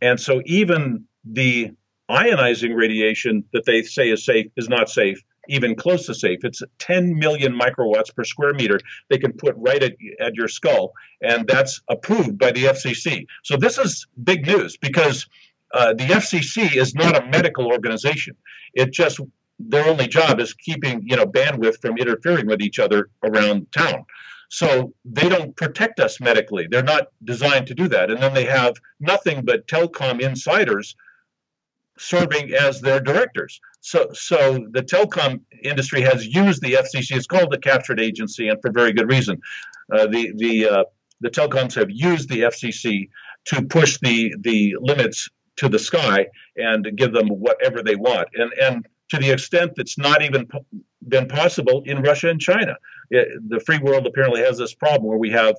[0.00, 1.72] And so even the
[2.08, 6.40] ionizing radiation that they say is safe is not safe, even close to safe.
[6.44, 10.92] It's 10 million microwatts per square meter they can put right at, at your skull,
[11.20, 13.26] and that's approved by the FCC.
[13.44, 15.26] So this is big news because
[15.72, 18.36] uh, the FCC is not a medical organization.
[18.74, 19.20] It just
[19.58, 24.04] their only job is keeping you know bandwidth from interfering with each other around town.
[24.48, 26.66] So they don't protect us medically.
[26.68, 28.10] They're not designed to do that.
[28.10, 30.96] And then they have nothing but telecom insiders
[31.98, 33.60] serving as their directors.
[33.80, 37.16] So, so the telecom industry has used the FCC.
[37.16, 39.40] It's called the captured agency, and for very good reason.
[39.92, 40.84] Uh, the the uh,
[41.20, 43.08] the telecoms have used the FCC
[43.46, 48.28] to push the the limits to the sky and give them whatever they want.
[48.34, 50.48] And and to the extent that's not even
[51.06, 52.76] been possible in Russia and China.
[53.10, 55.56] It, the free world apparently has this problem where we have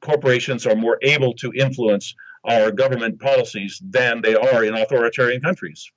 [0.00, 5.90] corporations are more able to influence our government policies than they are in authoritarian countries.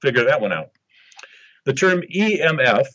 [0.00, 0.70] Figure that one out.
[1.64, 2.86] The term EMF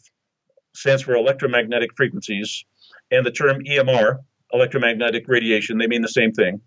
[0.73, 2.63] stands for electromagnetic frequencies,
[3.11, 4.19] and the term EMR,
[4.53, 6.61] electromagnetic radiation, they mean the same thing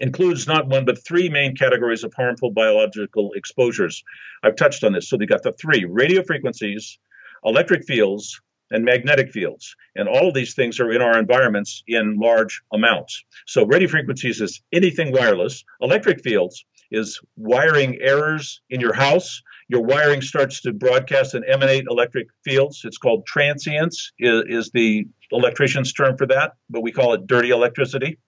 [0.00, 4.02] includes not one but three main categories of harmful biological exposures.
[4.42, 5.08] I've touched on this.
[5.08, 6.98] So they've got the three radio frequencies,
[7.44, 9.74] electric fields, and magnetic fields.
[9.96, 13.24] And all of these things are in our environments in large amounts.
[13.46, 15.64] So radio frequencies is anything wireless.
[15.80, 19.42] Electric fields is wiring errors in your house.
[19.68, 22.82] Your wiring starts to broadcast and emanate electric fields.
[22.84, 27.50] It's called transients, is, is the electrician's term for that, but we call it dirty
[27.50, 28.18] electricity.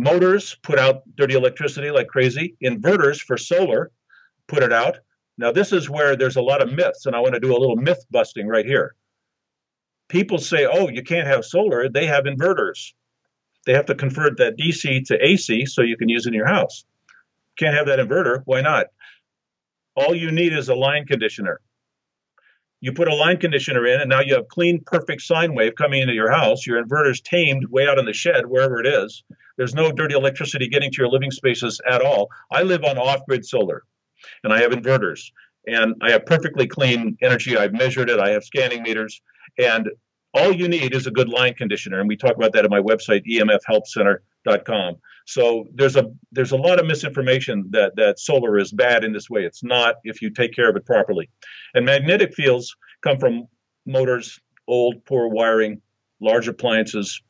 [0.00, 2.56] Motors put out dirty electricity like crazy.
[2.64, 3.90] Inverters for solar
[4.48, 4.96] put it out.
[5.36, 7.60] Now, this is where there's a lot of myths, and I want to do a
[7.60, 8.94] little myth busting right here.
[10.08, 12.94] People say, oh, you can't have solar, they have inverters.
[13.66, 16.48] They have to convert that DC to AC so you can use it in your
[16.48, 16.84] house.
[17.58, 18.40] Can't have that inverter.
[18.46, 18.86] Why not?
[19.96, 21.60] All you need is a line conditioner.
[22.80, 26.00] You put a line conditioner in, and now you have clean, perfect sine wave coming
[26.00, 26.66] into your house.
[26.66, 29.22] Your inverter's tamed way out in the shed, wherever it is.
[29.56, 32.30] There's no dirty electricity getting to your living spaces at all.
[32.50, 33.82] I live on off grid solar
[34.42, 35.32] and I have inverters
[35.66, 37.58] and I have perfectly clean energy.
[37.58, 39.20] I've measured it, I have scanning meters,
[39.58, 39.90] and
[40.34, 41.98] all you need is a good line conditioner.
[41.98, 44.96] And we talk about that at my website, emfhelpcenter.com.
[45.26, 49.30] So there's a there's a lot of misinformation that that solar is bad in this
[49.30, 49.42] way.
[49.42, 51.30] It's not if you take care of it properly.
[51.74, 53.46] And magnetic fields come from
[53.86, 55.82] motors, old, poor wiring,
[56.20, 57.22] large appliances,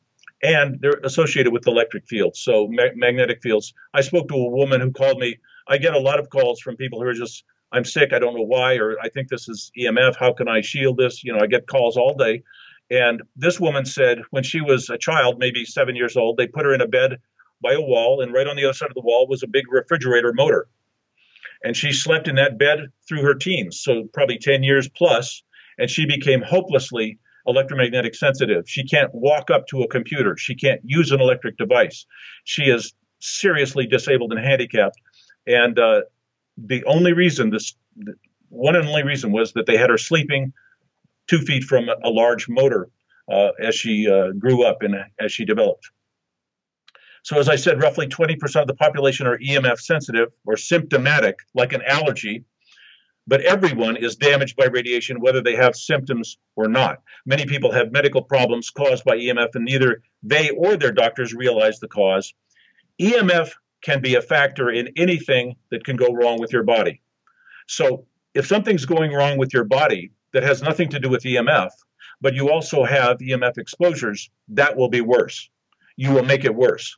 [0.43, 3.73] and they're associated with electric fields, so ma- magnetic fields.
[3.93, 5.37] I spoke to a woman who called me.
[5.67, 8.35] I get a lot of calls from people who are just, I'm sick, I don't
[8.35, 10.15] know why, or I think this is EMF.
[10.19, 11.23] How can I shield this?
[11.23, 12.43] You know, I get calls all day.
[12.91, 16.65] And this woman said when she was a child, maybe seven years old, they put
[16.65, 17.19] her in a bed
[17.63, 19.71] by a wall, and right on the other side of the wall was a big
[19.71, 20.67] refrigerator motor.
[21.63, 25.41] And she slept in that bed through her teens, so probably 10 years plus,
[25.77, 28.67] and she became hopelessly electromagnetic sensitive.
[28.67, 30.35] She can't walk up to a computer.
[30.37, 32.05] She can't use an electric device.
[32.43, 34.99] She is seriously disabled and handicapped.
[35.47, 36.01] And uh,
[36.57, 37.73] the only reason, this
[38.49, 40.51] one and only reason, was that they had her sleeping
[41.27, 42.89] two feet from a, large motor
[43.31, 45.89] uh, as she uh, grew up and as she developed.
[47.23, 51.71] So, as I said, roughly 20% of the population are EMF sensitive or symptomatic, like
[51.71, 52.45] an allergy,
[53.27, 57.01] but everyone is damaged by radiation, whether they have symptoms or not.
[57.25, 61.79] Many people have medical problems caused by EMF, and neither they or their doctors realize
[61.79, 62.33] the cause.
[62.99, 63.51] EMF
[63.83, 67.01] can be a factor in anything that can go wrong with your body.
[67.67, 71.69] So, if something's going wrong with your body that has nothing to do with EMF,
[72.21, 75.49] but you also have EMF exposures, that will be worse.
[75.97, 76.97] You will make it worse.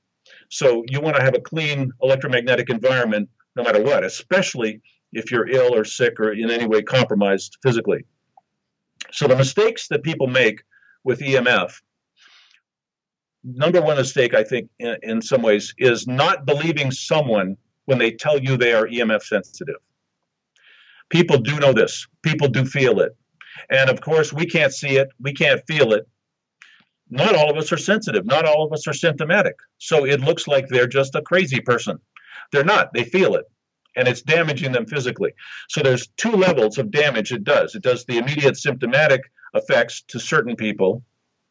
[0.50, 5.48] So, you want to have a clean electromagnetic environment no matter what, especially if you're
[5.48, 8.06] ill or sick or in any way compromised physically.
[9.12, 10.63] So the mistakes that people make
[11.04, 11.82] with EMF,
[13.43, 18.12] number one mistake, I think, in, in some ways, is not believing someone when they
[18.12, 19.76] tell you they are EMF sensitive.
[21.10, 23.15] People do know this, people do feel it.
[23.69, 26.07] And of course, we can't see it, we can't feel it.
[27.09, 29.55] Not all of us are sensitive, not all of us are symptomatic.
[29.77, 31.99] So it looks like they're just a crazy person.
[32.51, 33.45] They're not, they feel it
[33.95, 35.33] and it's damaging them physically.
[35.69, 37.75] So there's two levels of damage it does.
[37.75, 39.21] It does the immediate symptomatic
[39.53, 41.03] effects to certain people,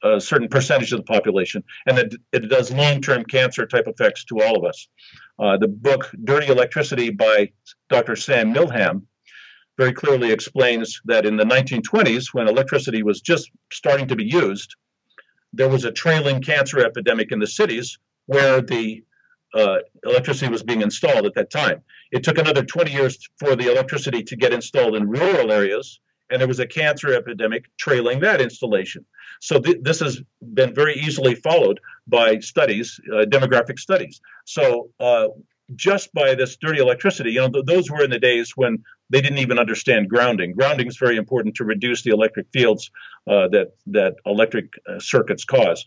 [0.02, 4.42] a certain percentage of the population, and then it does long-term cancer type effects to
[4.42, 4.88] all of us.
[5.38, 7.52] Uh, the book Dirty Electricity by
[7.88, 8.16] Dr.
[8.16, 9.02] Sam Milham
[9.82, 14.76] very clearly explains that in the 1920s, when electricity was just starting to be used,
[15.52, 19.02] there was a trailing cancer epidemic in the cities where the
[19.54, 21.82] uh, electricity was being installed at that time.
[22.12, 25.98] It took another 20 years for the electricity to get installed in rural areas,
[26.30, 29.04] and there was a cancer epidemic trailing that installation.
[29.40, 34.20] So th- this has been very easily followed by studies, uh, demographic studies.
[34.44, 35.26] So uh,
[35.74, 39.20] just by this dirty electricity, you know, th- those were in the days when they
[39.20, 40.52] didn't even understand grounding.
[40.52, 42.90] Grounding is very important to reduce the electric fields
[43.28, 45.84] uh, that that electric uh, circuits cause.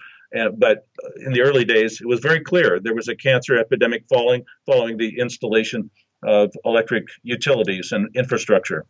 [0.57, 0.87] But
[1.25, 4.97] in the early days, it was very clear there was a cancer epidemic following following
[4.97, 5.89] the installation
[6.23, 8.85] of electric utilities and infrastructure.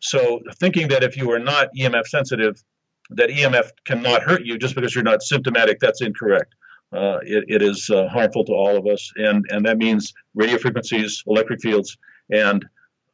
[0.00, 2.62] So thinking that if you are not EMF sensitive,
[3.10, 6.54] that EMF cannot hurt you just because you're not symptomatic, that's incorrect.
[6.92, 10.56] Uh, it, it is uh, harmful to all of us, and, and that means radio
[10.56, 11.98] frequencies, electric fields,
[12.30, 12.64] and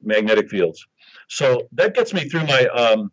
[0.04, 0.86] magnetic fields.
[1.28, 3.10] So that gets me through my um,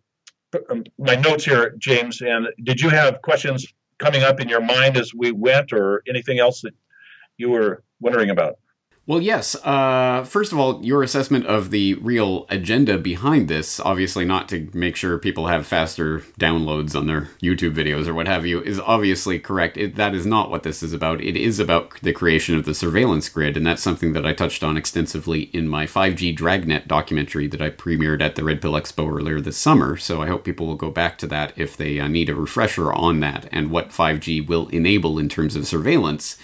[0.98, 2.22] my notes here, James.
[2.22, 3.66] And did you have questions
[4.00, 6.74] coming up in your mind as we went, or anything else that
[7.38, 8.56] you were wondering about?
[9.08, 9.56] Well, yes.
[9.56, 14.70] Uh, first of all, your assessment of the real agenda behind this, obviously not to
[14.74, 18.80] make sure people have faster downloads on their YouTube videos or what have you, is
[18.80, 19.76] obviously correct.
[19.76, 21.20] It, that is not what this is about.
[21.20, 24.64] It is about the creation of the surveillance grid, and that's something that I touched
[24.64, 29.12] on extensively in my 5G Dragnet documentary that I premiered at the Red Pill Expo
[29.12, 29.98] earlier this summer.
[29.98, 32.94] So I hope people will go back to that if they uh, need a refresher
[32.94, 36.38] on that and what 5G will enable in terms of surveillance.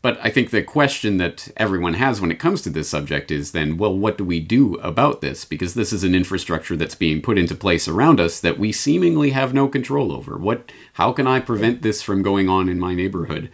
[0.00, 3.50] But I think the question that everyone has when it comes to this subject is
[3.50, 5.44] then, well, what do we do about this?
[5.44, 9.30] Because this is an infrastructure that's being put into place around us that we seemingly
[9.30, 10.36] have no control over.
[10.36, 13.50] What, how can I prevent this from going on in my neighborhood?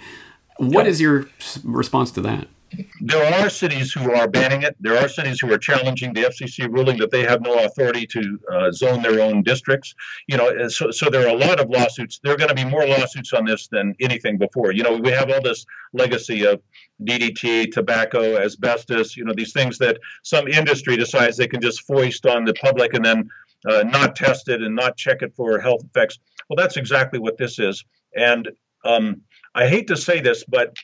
[0.58, 1.28] What is your
[1.64, 2.48] response to that?
[3.00, 4.76] There are cities who are banning it.
[4.80, 8.38] There are cities who are challenging the FCC ruling that they have no authority to
[8.52, 9.94] uh, zone their own districts.
[10.26, 12.20] You know, so, so there are a lot of lawsuits.
[12.22, 14.72] There are going to be more lawsuits on this than anything before.
[14.72, 16.60] You know, we have all this legacy of
[17.02, 19.16] DDT, tobacco, asbestos.
[19.16, 22.94] You know, these things that some industry decides they can just foist on the public
[22.94, 23.28] and then
[23.68, 26.18] uh, not test it and not check it for health effects.
[26.48, 27.84] Well, that's exactly what this is.
[28.16, 28.50] And
[28.84, 29.22] um,
[29.54, 30.76] I hate to say this, but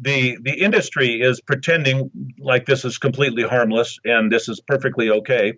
[0.00, 5.54] the the industry is pretending like this is completely harmless and this is perfectly okay.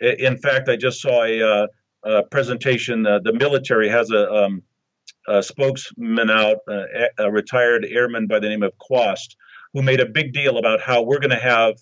[0.00, 1.66] In fact, I just saw a, uh,
[2.04, 3.04] a presentation.
[3.04, 4.62] Uh, the military has a, um,
[5.26, 6.84] a spokesman out, uh,
[7.18, 9.36] a retired airman by the name of Quast,
[9.74, 11.74] who made a big deal about how we're going to have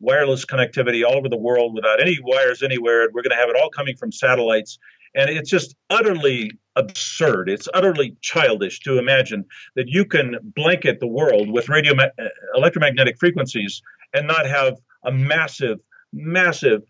[0.00, 3.08] wireless connectivity all over the world without any wires anywhere.
[3.12, 4.78] We're going to have it all coming from satellites,
[5.14, 7.50] And it's just utterly absurd.
[7.50, 9.44] It's utterly childish to imagine
[9.76, 12.08] that you can blanket the world with radio uh,
[12.54, 13.82] electromagnetic frequencies
[14.14, 15.78] and not have a massive,
[16.12, 16.82] massive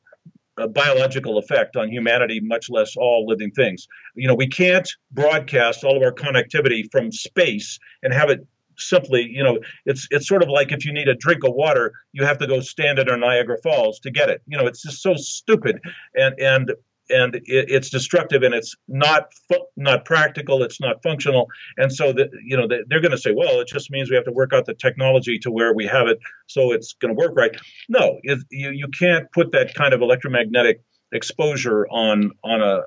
[0.58, 3.88] uh, biological effect on humanity, much less all living things.
[4.14, 8.46] You know, we can't broadcast all of our connectivity from space and have it
[8.76, 11.92] simply, you know, it's it's sort of like if you need a drink of water,
[12.12, 14.42] you have to go stand at our Niagara Falls to get it.
[14.46, 15.80] You know, it's just so stupid,
[16.14, 16.72] and and
[17.12, 20.62] and it, it's destructive, and it's not fu- not practical.
[20.62, 23.90] It's not functional, and so that you know they're going to say, well, it just
[23.90, 26.94] means we have to work out the technology to where we have it, so it's
[26.94, 27.54] going to work right.
[27.88, 30.82] No, you you can't put that kind of electromagnetic
[31.12, 32.80] exposure on on a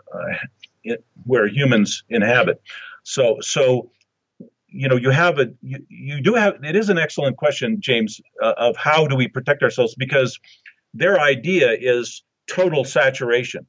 [0.83, 2.61] it, where humans inhabit.
[3.03, 3.91] So so
[4.75, 8.19] you know you have a you, you do have it is an excellent question james
[8.43, 10.37] uh, of how do we protect ourselves because
[10.93, 13.65] their idea is total saturation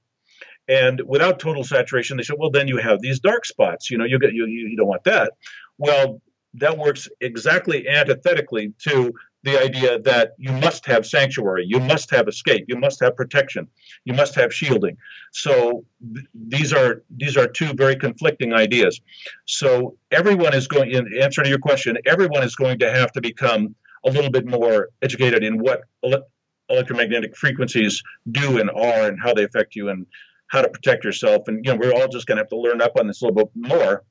[0.68, 4.04] and without total saturation they said well then you have these dark spots you know
[4.04, 5.32] you get you, you don't want that
[5.78, 6.20] well
[6.54, 9.12] that works exactly antithetically to
[9.46, 13.68] the idea that you must have sanctuary, you must have escape, you must have protection,
[14.04, 14.96] you must have shielding.
[15.32, 19.00] So th- these are these are two very conflicting ideas.
[19.44, 23.20] So everyone is going in answer to your question, everyone is going to have to
[23.20, 26.26] become a little bit more educated in what ele-
[26.68, 30.06] electromagnetic frequencies do and are and how they affect you and
[30.48, 31.48] how to protect yourself.
[31.48, 33.26] And you know, we're all just going to have to learn up on this a
[33.26, 34.04] little bit more.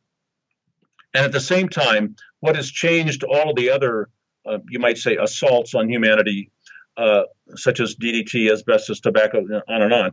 [1.14, 4.10] And at the same time, what has changed all the other
[4.46, 6.52] uh, you might say, assaults on humanity,
[6.98, 7.24] uh,
[7.56, 10.12] such as DDT, asbestos, tobacco, on and on,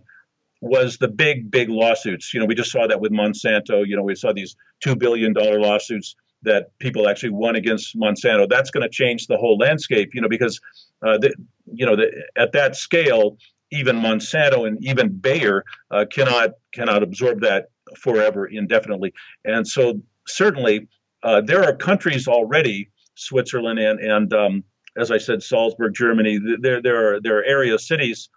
[0.61, 2.33] was the big, big lawsuits.
[2.33, 3.87] You know, we just saw that with Monsanto.
[3.87, 8.49] You know, we saw these $2 billion lawsuits that people actually won against Monsanto.
[8.49, 10.61] That's going to change the whole landscape, you know, because,
[11.07, 11.35] uh, the,
[11.73, 13.37] you know, the, at that scale,
[13.73, 19.12] even Monsanto and even Bayer uh, cannot cannot absorb that forever indefinitely.
[19.45, 20.89] And so certainly
[21.23, 24.64] uh, there are countries already Switzerland and and um,
[24.97, 26.39] as I said, Salzburg, Germany.
[26.61, 28.29] There there are there are area cities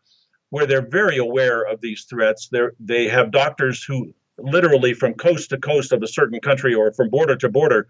[0.50, 2.50] where they're very aware of these threats.
[2.50, 6.94] They they have doctors who literally from coast to coast of a certain country or
[6.94, 7.88] from border to border.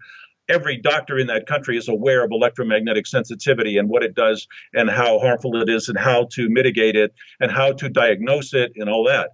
[0.48, 4.88] Every doctor in that country is aware of electromagnetic sensitivity and what it does and
[4.88, 8.88] how harmful it is and how to mitigate it and how to diagnose it and
[8.88, 9.30] all that.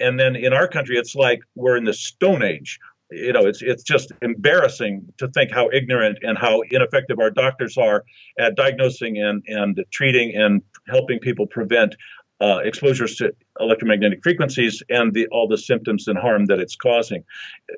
[0.00, 2.78] And then in our country, it's like we're in the Stone Age
[3.10, 7.76] you know, it's it's just embarrassing to think how ignorant and how ineffective our doctors
[7.76, 8.04] are
[8.38, 11.94] at diagnosing and and treating and helping people prevent
[12.40, 17.24] uh, exposures to electromagnetic frequencies and the all the symptoms and harm that it's causing.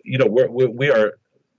[0.04, 1.14] You know, we're, we are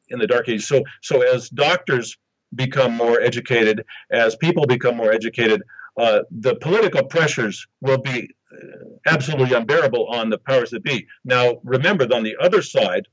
[0.09, 0.65] in the dark age.
[0.65, 2.17] So so as doctors
[2.53, 5.63] become more educated, as people become more educated,
[5.97, 8.57] uh, the political pressures will be uh,
[9.05, 11.07] absolutely unbearable on the powers that be.
[11.25, 13.07] Now, remember, on the other side,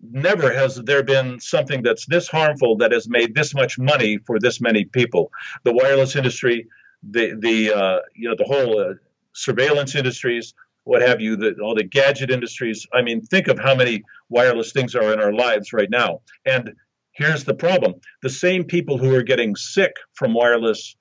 [0.00, 4.38] never has there been something that's this harmful that has made this much money for
[4.38, 5.32] this many people.
[5.64, 6.68] The wireless industry,
[7.02, 8.94] the the uh, you know the whole uh,
[9.32, 10.54] surveillance industries,
[10.84, 12.86] what have you, the, all the gadget industries.
[12.92, 16.20] I mean, think of how many wireless things are in our lives right now.
[16.44, 16.74] And
[17.12, 20.96] here's the problem: the same people who are getting sick from wireless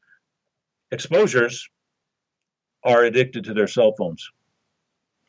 [0.92, 1.70] exposures
[2.84, 4.30] are addicted to their cell phones.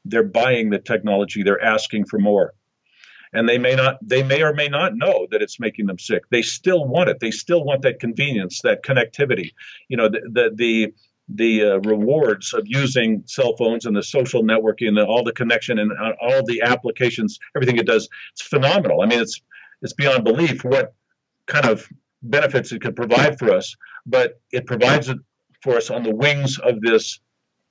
[0.04, 1.42] They're buying the technology.
[1.42, 2.54] They're asking for more
[3.32, 6.22] and they may not they may or may not know that it's making them sick
[6.30, 9.52] they still want it they still want that convenience that connectivity
[9.88, 10.94] you know the the the,
[11.28, 15.78] the uh, rewards of using cell phones and the social networking and all the connection
[15.78, 19.40] and uh, all the applications everything it does it's phenomenal i mean it's
[19.82, 20.94] it's beyond belief what
[21.46, 21.88] kind of
[22.22, 25.18] benefits it could provide for us but it provides it
[25.62, 27.18] for us on the wings of this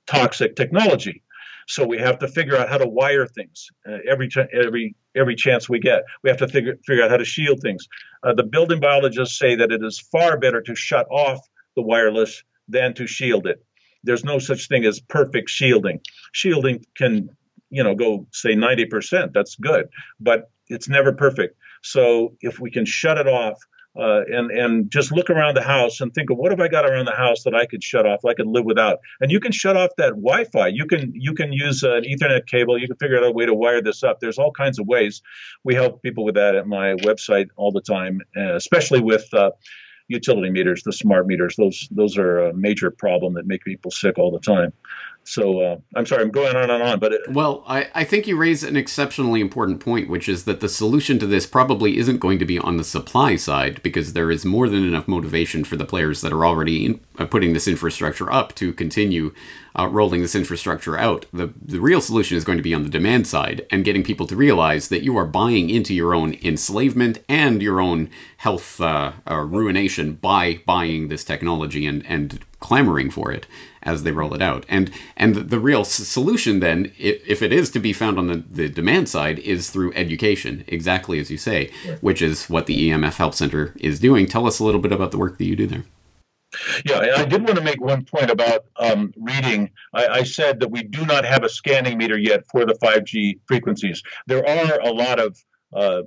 [0.06, 1.22] toxic technology
[1.66, 5.34] so we have to figure out how to wire things uh, every ch- every every
[5.34, 6.04] chance we get.
[6.22, 7.88] We have to figure figure out how to shield things.
[8.22, 11.40] Uh, the building biologists say that it is far better to shut off
[11.74, 13.64] the wireless than to shield it.
[14.04, 16.00] There's no such thing as perfect shielding.
[16.32, 17.30] Shielding can
[17.70, 19.32] you know go say 90%.
[19.32, 19.88] That's good,
[20.20, 21.56] but it's never perfect.
[21.82, 23.58] So if we can shut it off
[23.98, 26.84] uh, and and just look around the house and think of what have I got
[26.88, 28.98] around the house that I could shut off, I could live without.
[29.20, 30.68] And you can shut off that Wi-Fi.
[30.68, 32.78] You can you can use an Ethernet cable.
[32.78, 34.20] You can figure out a way to wire this up.
[34.20, 35.22] There's all kinds of ways.
[35.64, 39.32] We help people with that at my website all the time, uh, especially with.
[39.32, 39.50] Uh,
[40.08, 41.56] utility meters, the smart meters.
[41.56, 44.72] Those those are a major problem that make people sick all the time.
[45.28, 48.28] So uh, I'm sorry, I'm going on and on, but it, well, I, I think
[48.28, 52.18] you raise an exceptionally important point, which is that the solution to this probably isn't
[52.18, 55.74] going to be on the supply side because there is more than enough motivation for
[55.74, 59.34] the players that are already in, uh, putting this infrastructure up to continue
[59.78, 61.26] uh, rolling this infrastructure out.
[61.32, 64.26] The the real solution is going to be on the demand side and getting people
[64.26, 69.12] to realize that you are buying into your own enslavement and your own health uh,
[69.30, 73.46] uh ruination by buying this technology and and clamoring for it
[73.82, 74.66] as they roll it out.
[74.68, 78.26] And and the, real s- solution then, if, if, it is to be found on
[78.26, 81.70] the, the demand side, is through education, exactly as you say,
[82.00, 84.26] which is what the EMF Help Center is doing.
[84.26, 85.84] Tell us a little bit about the work that you do there.
[86.84, 89.70] Yeah, and I did want to make one point about um, reading.
[89.92, 93.40] I, I, said that we do not have a scanning meter yet for the 5G
[93.46, 94.02] frequencies.
[94.26, 95.36] There are a lot of
[95.74, 96.02] uh,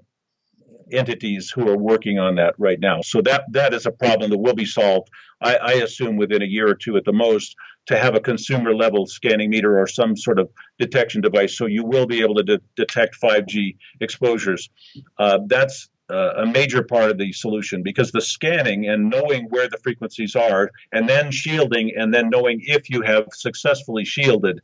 [0.92, 3.02] entities who are working on that right now.
[3.02, 5.10] So that that is a problem that will be solved.
[5.42, 7.56] I, I assume within a year or two at the most
[7.88, 11.84] to have a consumer level scanning meter or some sort of detection device, so you
[11.84, 14.70] will be able to de- detect 5G exposures.
[15.18, 19.70] Uh, that's uh, a major part of the solution because the scanning and knowing where
[19.70, 24.60] the frequencies are, and then shielding, and then knowing if you have successfully shielded,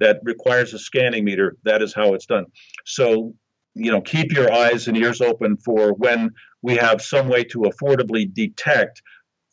[0.00, 1.56] that requires a scanning meter.
[1.64, 2.46] That is how it's done.
[2.84, 3.34] So
[3.74, 6.30] you know, keep your eyes and ears open for when
[6.62, 9.02] we have some way to affordably detect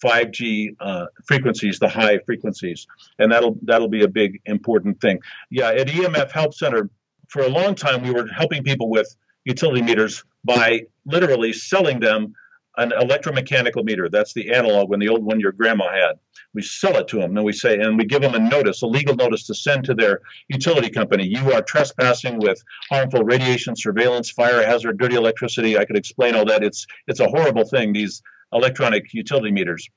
[0.03, 2.87] 5G uh, frequencies, the high frequencies,
[3.19, 5.19] and that'll that'll be a big important thing.
[5.49, 6.89] Yeah, at EMF Help Center,
[7.29, 9.15] for a long time we were helping people with
[9.45, 12.33] utility meters by literally selling them
[12.77, 14.09] an electromechanical meter.
[14.09, 16.19] That's the analog one, the old one your grandma had.
[16.53, 18.87] We sell it to them, and we say, and we give them a notice, a
[18.87, 21.25] legal notice to send to their utility company.
[21.25, 25.77] You are trespassing with harmful radiation, surveillance, fire hazard, dirty electricity.
[25.77, 26.63] I could explain all that.
[26.63, 27.93] It's it's a horrible thing.
[27.93, 28.21] These
[28.51, 29.89] electronic utility meters,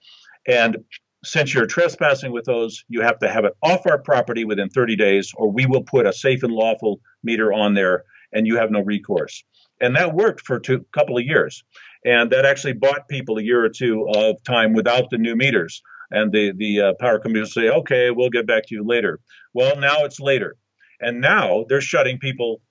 [0.46, 0.78] and
[1.24, 4.96] since you're trespassing with those, you have to have it off our property within 30
[4.96, 8.70] days, or we will put a safe and lawful meter on there, and you have
[8.70, 9.44] no recourse.
[9.80, 11.64] And that worked for a couple of years
[12.04, 15.82] and that actually bought people a year or two of time without the new meters.
[16.10, 19.20] And the the uh, power companies say, okay, we'll get back to you later.
[19.52, 20.56] Well, now it's later,
[21.00, 22.62] and now they're shutting people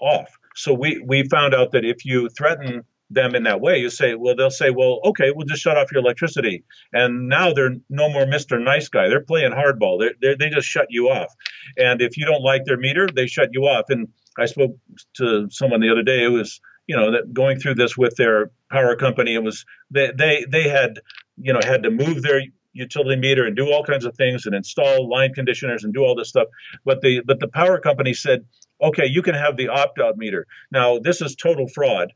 [0.00, 0.30] off.
[0.54, 2.84] So we we found out that if you threaten
[3.14, 5.92] them in that way, you say, well, they'll say, well, okay, we'll just shut off
[5.92, 6.64] your electricity.
[6.92, 8.62] And now they're no more Mr.
[8.62, 9.08] Nice Guy.
[9.08, 10.00] They're playing hardball.
[10.00, 11.32] They're, they're, they just shut you off.
[11.76, 13.86] And if you don't like their meter, they shut you off.
[13.88, 14.08] And
[14.38, 14.76] I spoke
[15.16, 18.50] to someone the other day who was you know that going through this with their
[18.70, 21.00] power company it was they they they had
[21.36, 22.42] you know had to move their
[22.72, 26.14] utility meter and do all kinds of things and install line conditioners and do all
[26.14, 26.48] this stuff
[26.84, 28.44] but the but the power company said
[28.82, 32.12] okay you can have the opt out meter now this is total fraud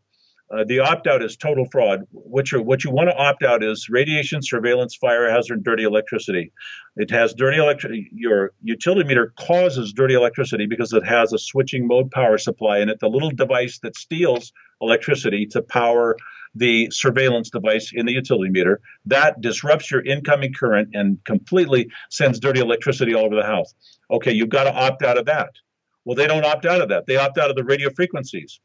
[0.51, 2.07] uh, the opt out is total fraud.
[2.11, 6.53] What you what you want to opt out is radiation, surveillance, fire hazard, dirty electricity.
[6.97, 8.09] It has dirty electricity.
[8.13, 12.89] Your utility meter causes dirty electricity because it has a switching mode power supply in
[12.89, 12.99] it.
[12.99, 16.17] The little device that steals electricity to power
[16.55, 22.41] the surveillance device in the utility meter that disrupts your incoming current and completely sends
[22.41, 23.75] dirty electricity all over the house.
[24.11, 25.51] Okay, you've got to opt out of that.
[26.07, 27.05] Well, they don't opt out of that.
[27.07, 28.61] They opt out of the radio frequencies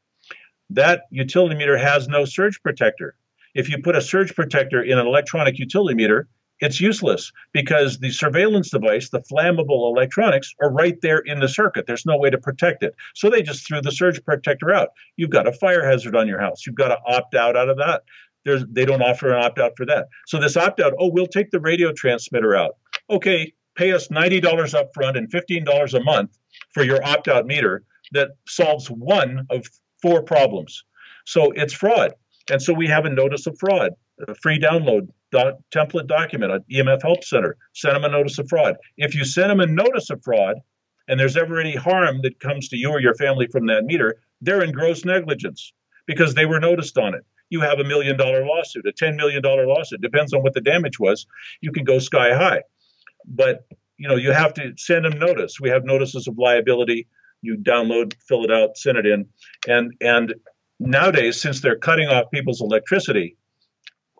[0.74, 3.15] that utility meter has no surge protector.
[3.53, 6.28] If you put a surge protector in an electronic utility meter,
[6.59, 11.86] it's useless because the surveillance device, the flammable electronics, are right there in the circuit.
[11.86, 12.95] There's no way to protect it.
[13.15, 14.89] So they just threw the surge protector out.
[15.17, 16.65] You've got a fire hazard on your house.
[16.65, 18.03] You've got to opt out out of that.
[18.45, 20.07] There's, they don't offer an opt out for that.
[20.26, 22.78] So this opt out, oh, we'll take the radio transmitter out.
[23.09, 26.38] Okay, pay us $90 up front and $15 a month
[26.74, 29.67] for your opt out meter that solves one of
[30.04, 30.84] four problems.
[31.26, 32.12] So it's fraud.
[32.51, 33.91] And so we have a notice of fraud,
[34.28, 37.56] a free download dot, template document at EMF Help Center.
[37.74, 38.76] Send them a notice of fraud.
[38.97, 40.58] If you send them a notice of fraud
[41.08, 44.18] and there's ever any harm that comes to you or your family from that meter,
[44.41, 45.72] they're in gross negligence
[46.06, 47.26] because they were noticed on it.
[47.49, 50.99] You have a million dollar lawsuit, a $10 million lawsuit, depends on what the damage
[50.99, 51.26] was.
[51.62, 52.64] You can go sky high.
[53.26, 53.66] But
[53.97, 55.62] you know, you have to send them notice.
[55.62, 57.08] We have notices of liability
[57.44, 59.28] you download, fill it out, send it in,
[59.68, 60.34] and and
[60.80, 63.38] nowadays since they're cutting off people's electricity,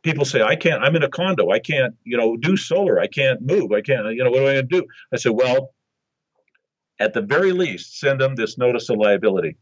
[0.04, 0.84] people say I can't.
[0.84, 1.50] I'm in a condo.
[1.50, 3.00] I can't you know do solar.
[3.00, 3.72] I can't move.
[3.72, 4.86] I can't you know what am I to do?
[5.12, 5.74] I said well,
[7.00, 9.58] at the very least, send them this notice of liability.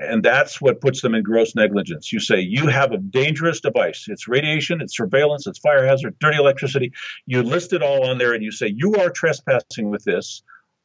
[0.00, 2.12] And that's what puts them in gross negligence.
[2.12, 4.06] You say, you have a dangerous device.
[4.08, 6.92] It's radiation, it's surveillance, it's fire hazard, dirty electricity.
[7.26, 10.42] You list it all on there and you say, you are trespassing with this.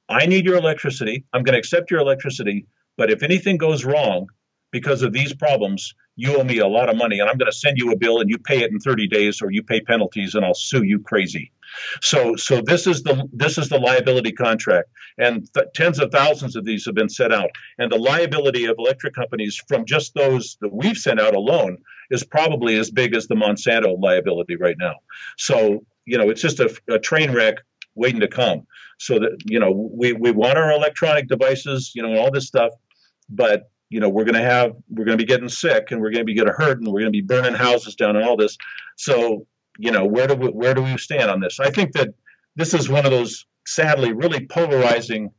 [0.10, 1.26] I need your electricity.
[1.32, 2.66] I'm going to accept your electricity.
[2.98, 4.28] But if anything goes wrong
[4.72, 7.58] because of these problems, you owe me a lot of money and I'm going to
[7.58, 10.36] send you a bill and you pay it in 30 days or you pay penalties
[10.36, 11.52] and I'll sue you crazy.
[12.02, 16.56] So, so this is the this is the liability contract, and th- tens of thousands
[16.56, 17.52] of these have been set out.
[17.78, 21.78] And the liability of electric companies from just those that we've sent out alone
[22.10, 24.96] is probably as big as the Monsanto liability right now.
[25.38, 27.58] So, you know, it's just a, a train wreck
[28.00, 28.66] waiting to come.
[28.98, 32.48] So that you know, we we want our electronic devices, you know, and all this
[32.48, 32.74] stuff,
[33.30, 36.12] but you know we're going to have we're going to be getting sick and we're
[36.12, 38.38] going to be getting hurt and we're going to be burning houses down and all
[38.38, 38.56] this
[38.98, 39.48] so
[39.80, 41.60] you know, where do we, where do we stand on this?
[41.60, 42.10] I think that
[42.56, 45.32] this is one of those sadly really polarizing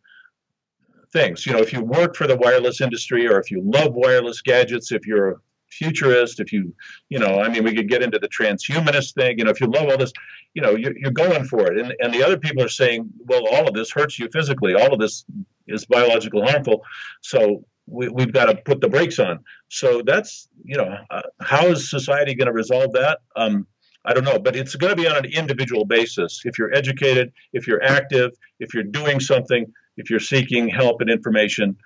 [1.12, 1.44] things.
[1.44, 4.92] You know, if you work for the wireless industry or if you love wireless gadgets,
[4.92, 6.74] if you're futurist, if you,
[7.08, 9.38] you know, I mean, we could get into the transhumanist thing.
[9.38, 10.12] You know, if you love all this,
[10.54, 11.78] you know, you're, you're going for it.
[11.78, 14.74] And, and the other people are saying, well, all of this hurts you physically.
[14.74, 15.24] All of this
[15.66, 16.82] is biological harmful.
[17.20, 19.40] So we, have got to put the brakes on.
[19.68, 23.20] So that's, you know, uh, how is society going to resolve that?
[23.36, 23.66] Um,
[24.04, 26.42] I don't know, but it's going to be on an individual basis.
[26.44, 31.10] If you're educated, if you're active, if you're doing something, if you're seeking help and
[31.10, 31.76] information,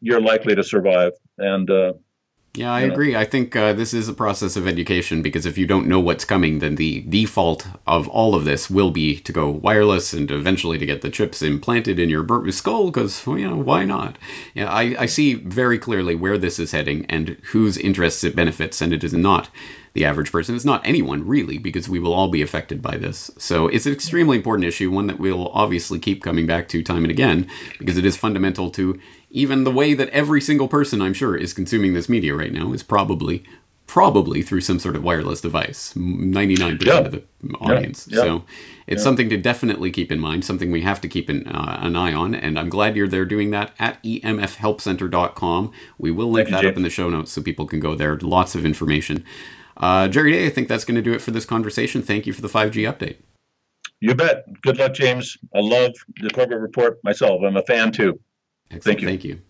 [0.00, 1.12] you're likely to survive.
[1.38, 1.94] And uh,
[2.56, 3.14] yeah, I agree.
[3.14, 6.24] I think uh, this is a process of education because if you don't know what's
[6.24, 10.78] coming, then the default of all of this will be to go wireless and eventually
[10.78, 14.16] to get the chips implanted in your skull because, you know, why not?
[14.54, 18.80] Yeah, I, I see very clearly where this is heading and whose interests it benefits,
[18.80, 19.50] and it is not
[19.96, 20.54] the average person.
[20.54, 23.30] It's not anyone, really, because we will all be affected by this.
[23.38, 27.02] So it's an extremely important issue, one that we'll obviously keep coming back to time
[27.02, 31.14] and again, because it is fundamental to even the way that every single person, I'm
[31.14, 33.42] sure, is consuming this media right now is probably
[33.86, 36.98] probably through some sort of wireless device 99% yeah.
[36.98, 37.22] of the
[37.60, 38.16] audience yeah.
[38.16, 38.24] Yeah.
[38.24, 38.44] so
[38.88, 41.94] it's something to definitely keep in mind something we have to keep an, uh, an
[41.94, 46.62] eye on and i'm glad you're there doing that at emfhelpcenter.com we will link Thank
[46.62, 49.24] that up in the show notes so people can go there lots of information
[49.76, 52.02] uh, Jerry Day, I think that's going to do it for this conversation.
[52.02, 53.16] Thank you for the 5G update.
[54.00, 54.44] You bet.
[54.62, 55.36] Good luck, James.
[55.54, 57.42] I love the Corbett Report myself.
[57.42, 58.20] I'm a fan too.
[58.70, 58.84] Excellent.
[58.84, 59.08] Thank you.
[59.08, 59.40] Thank you.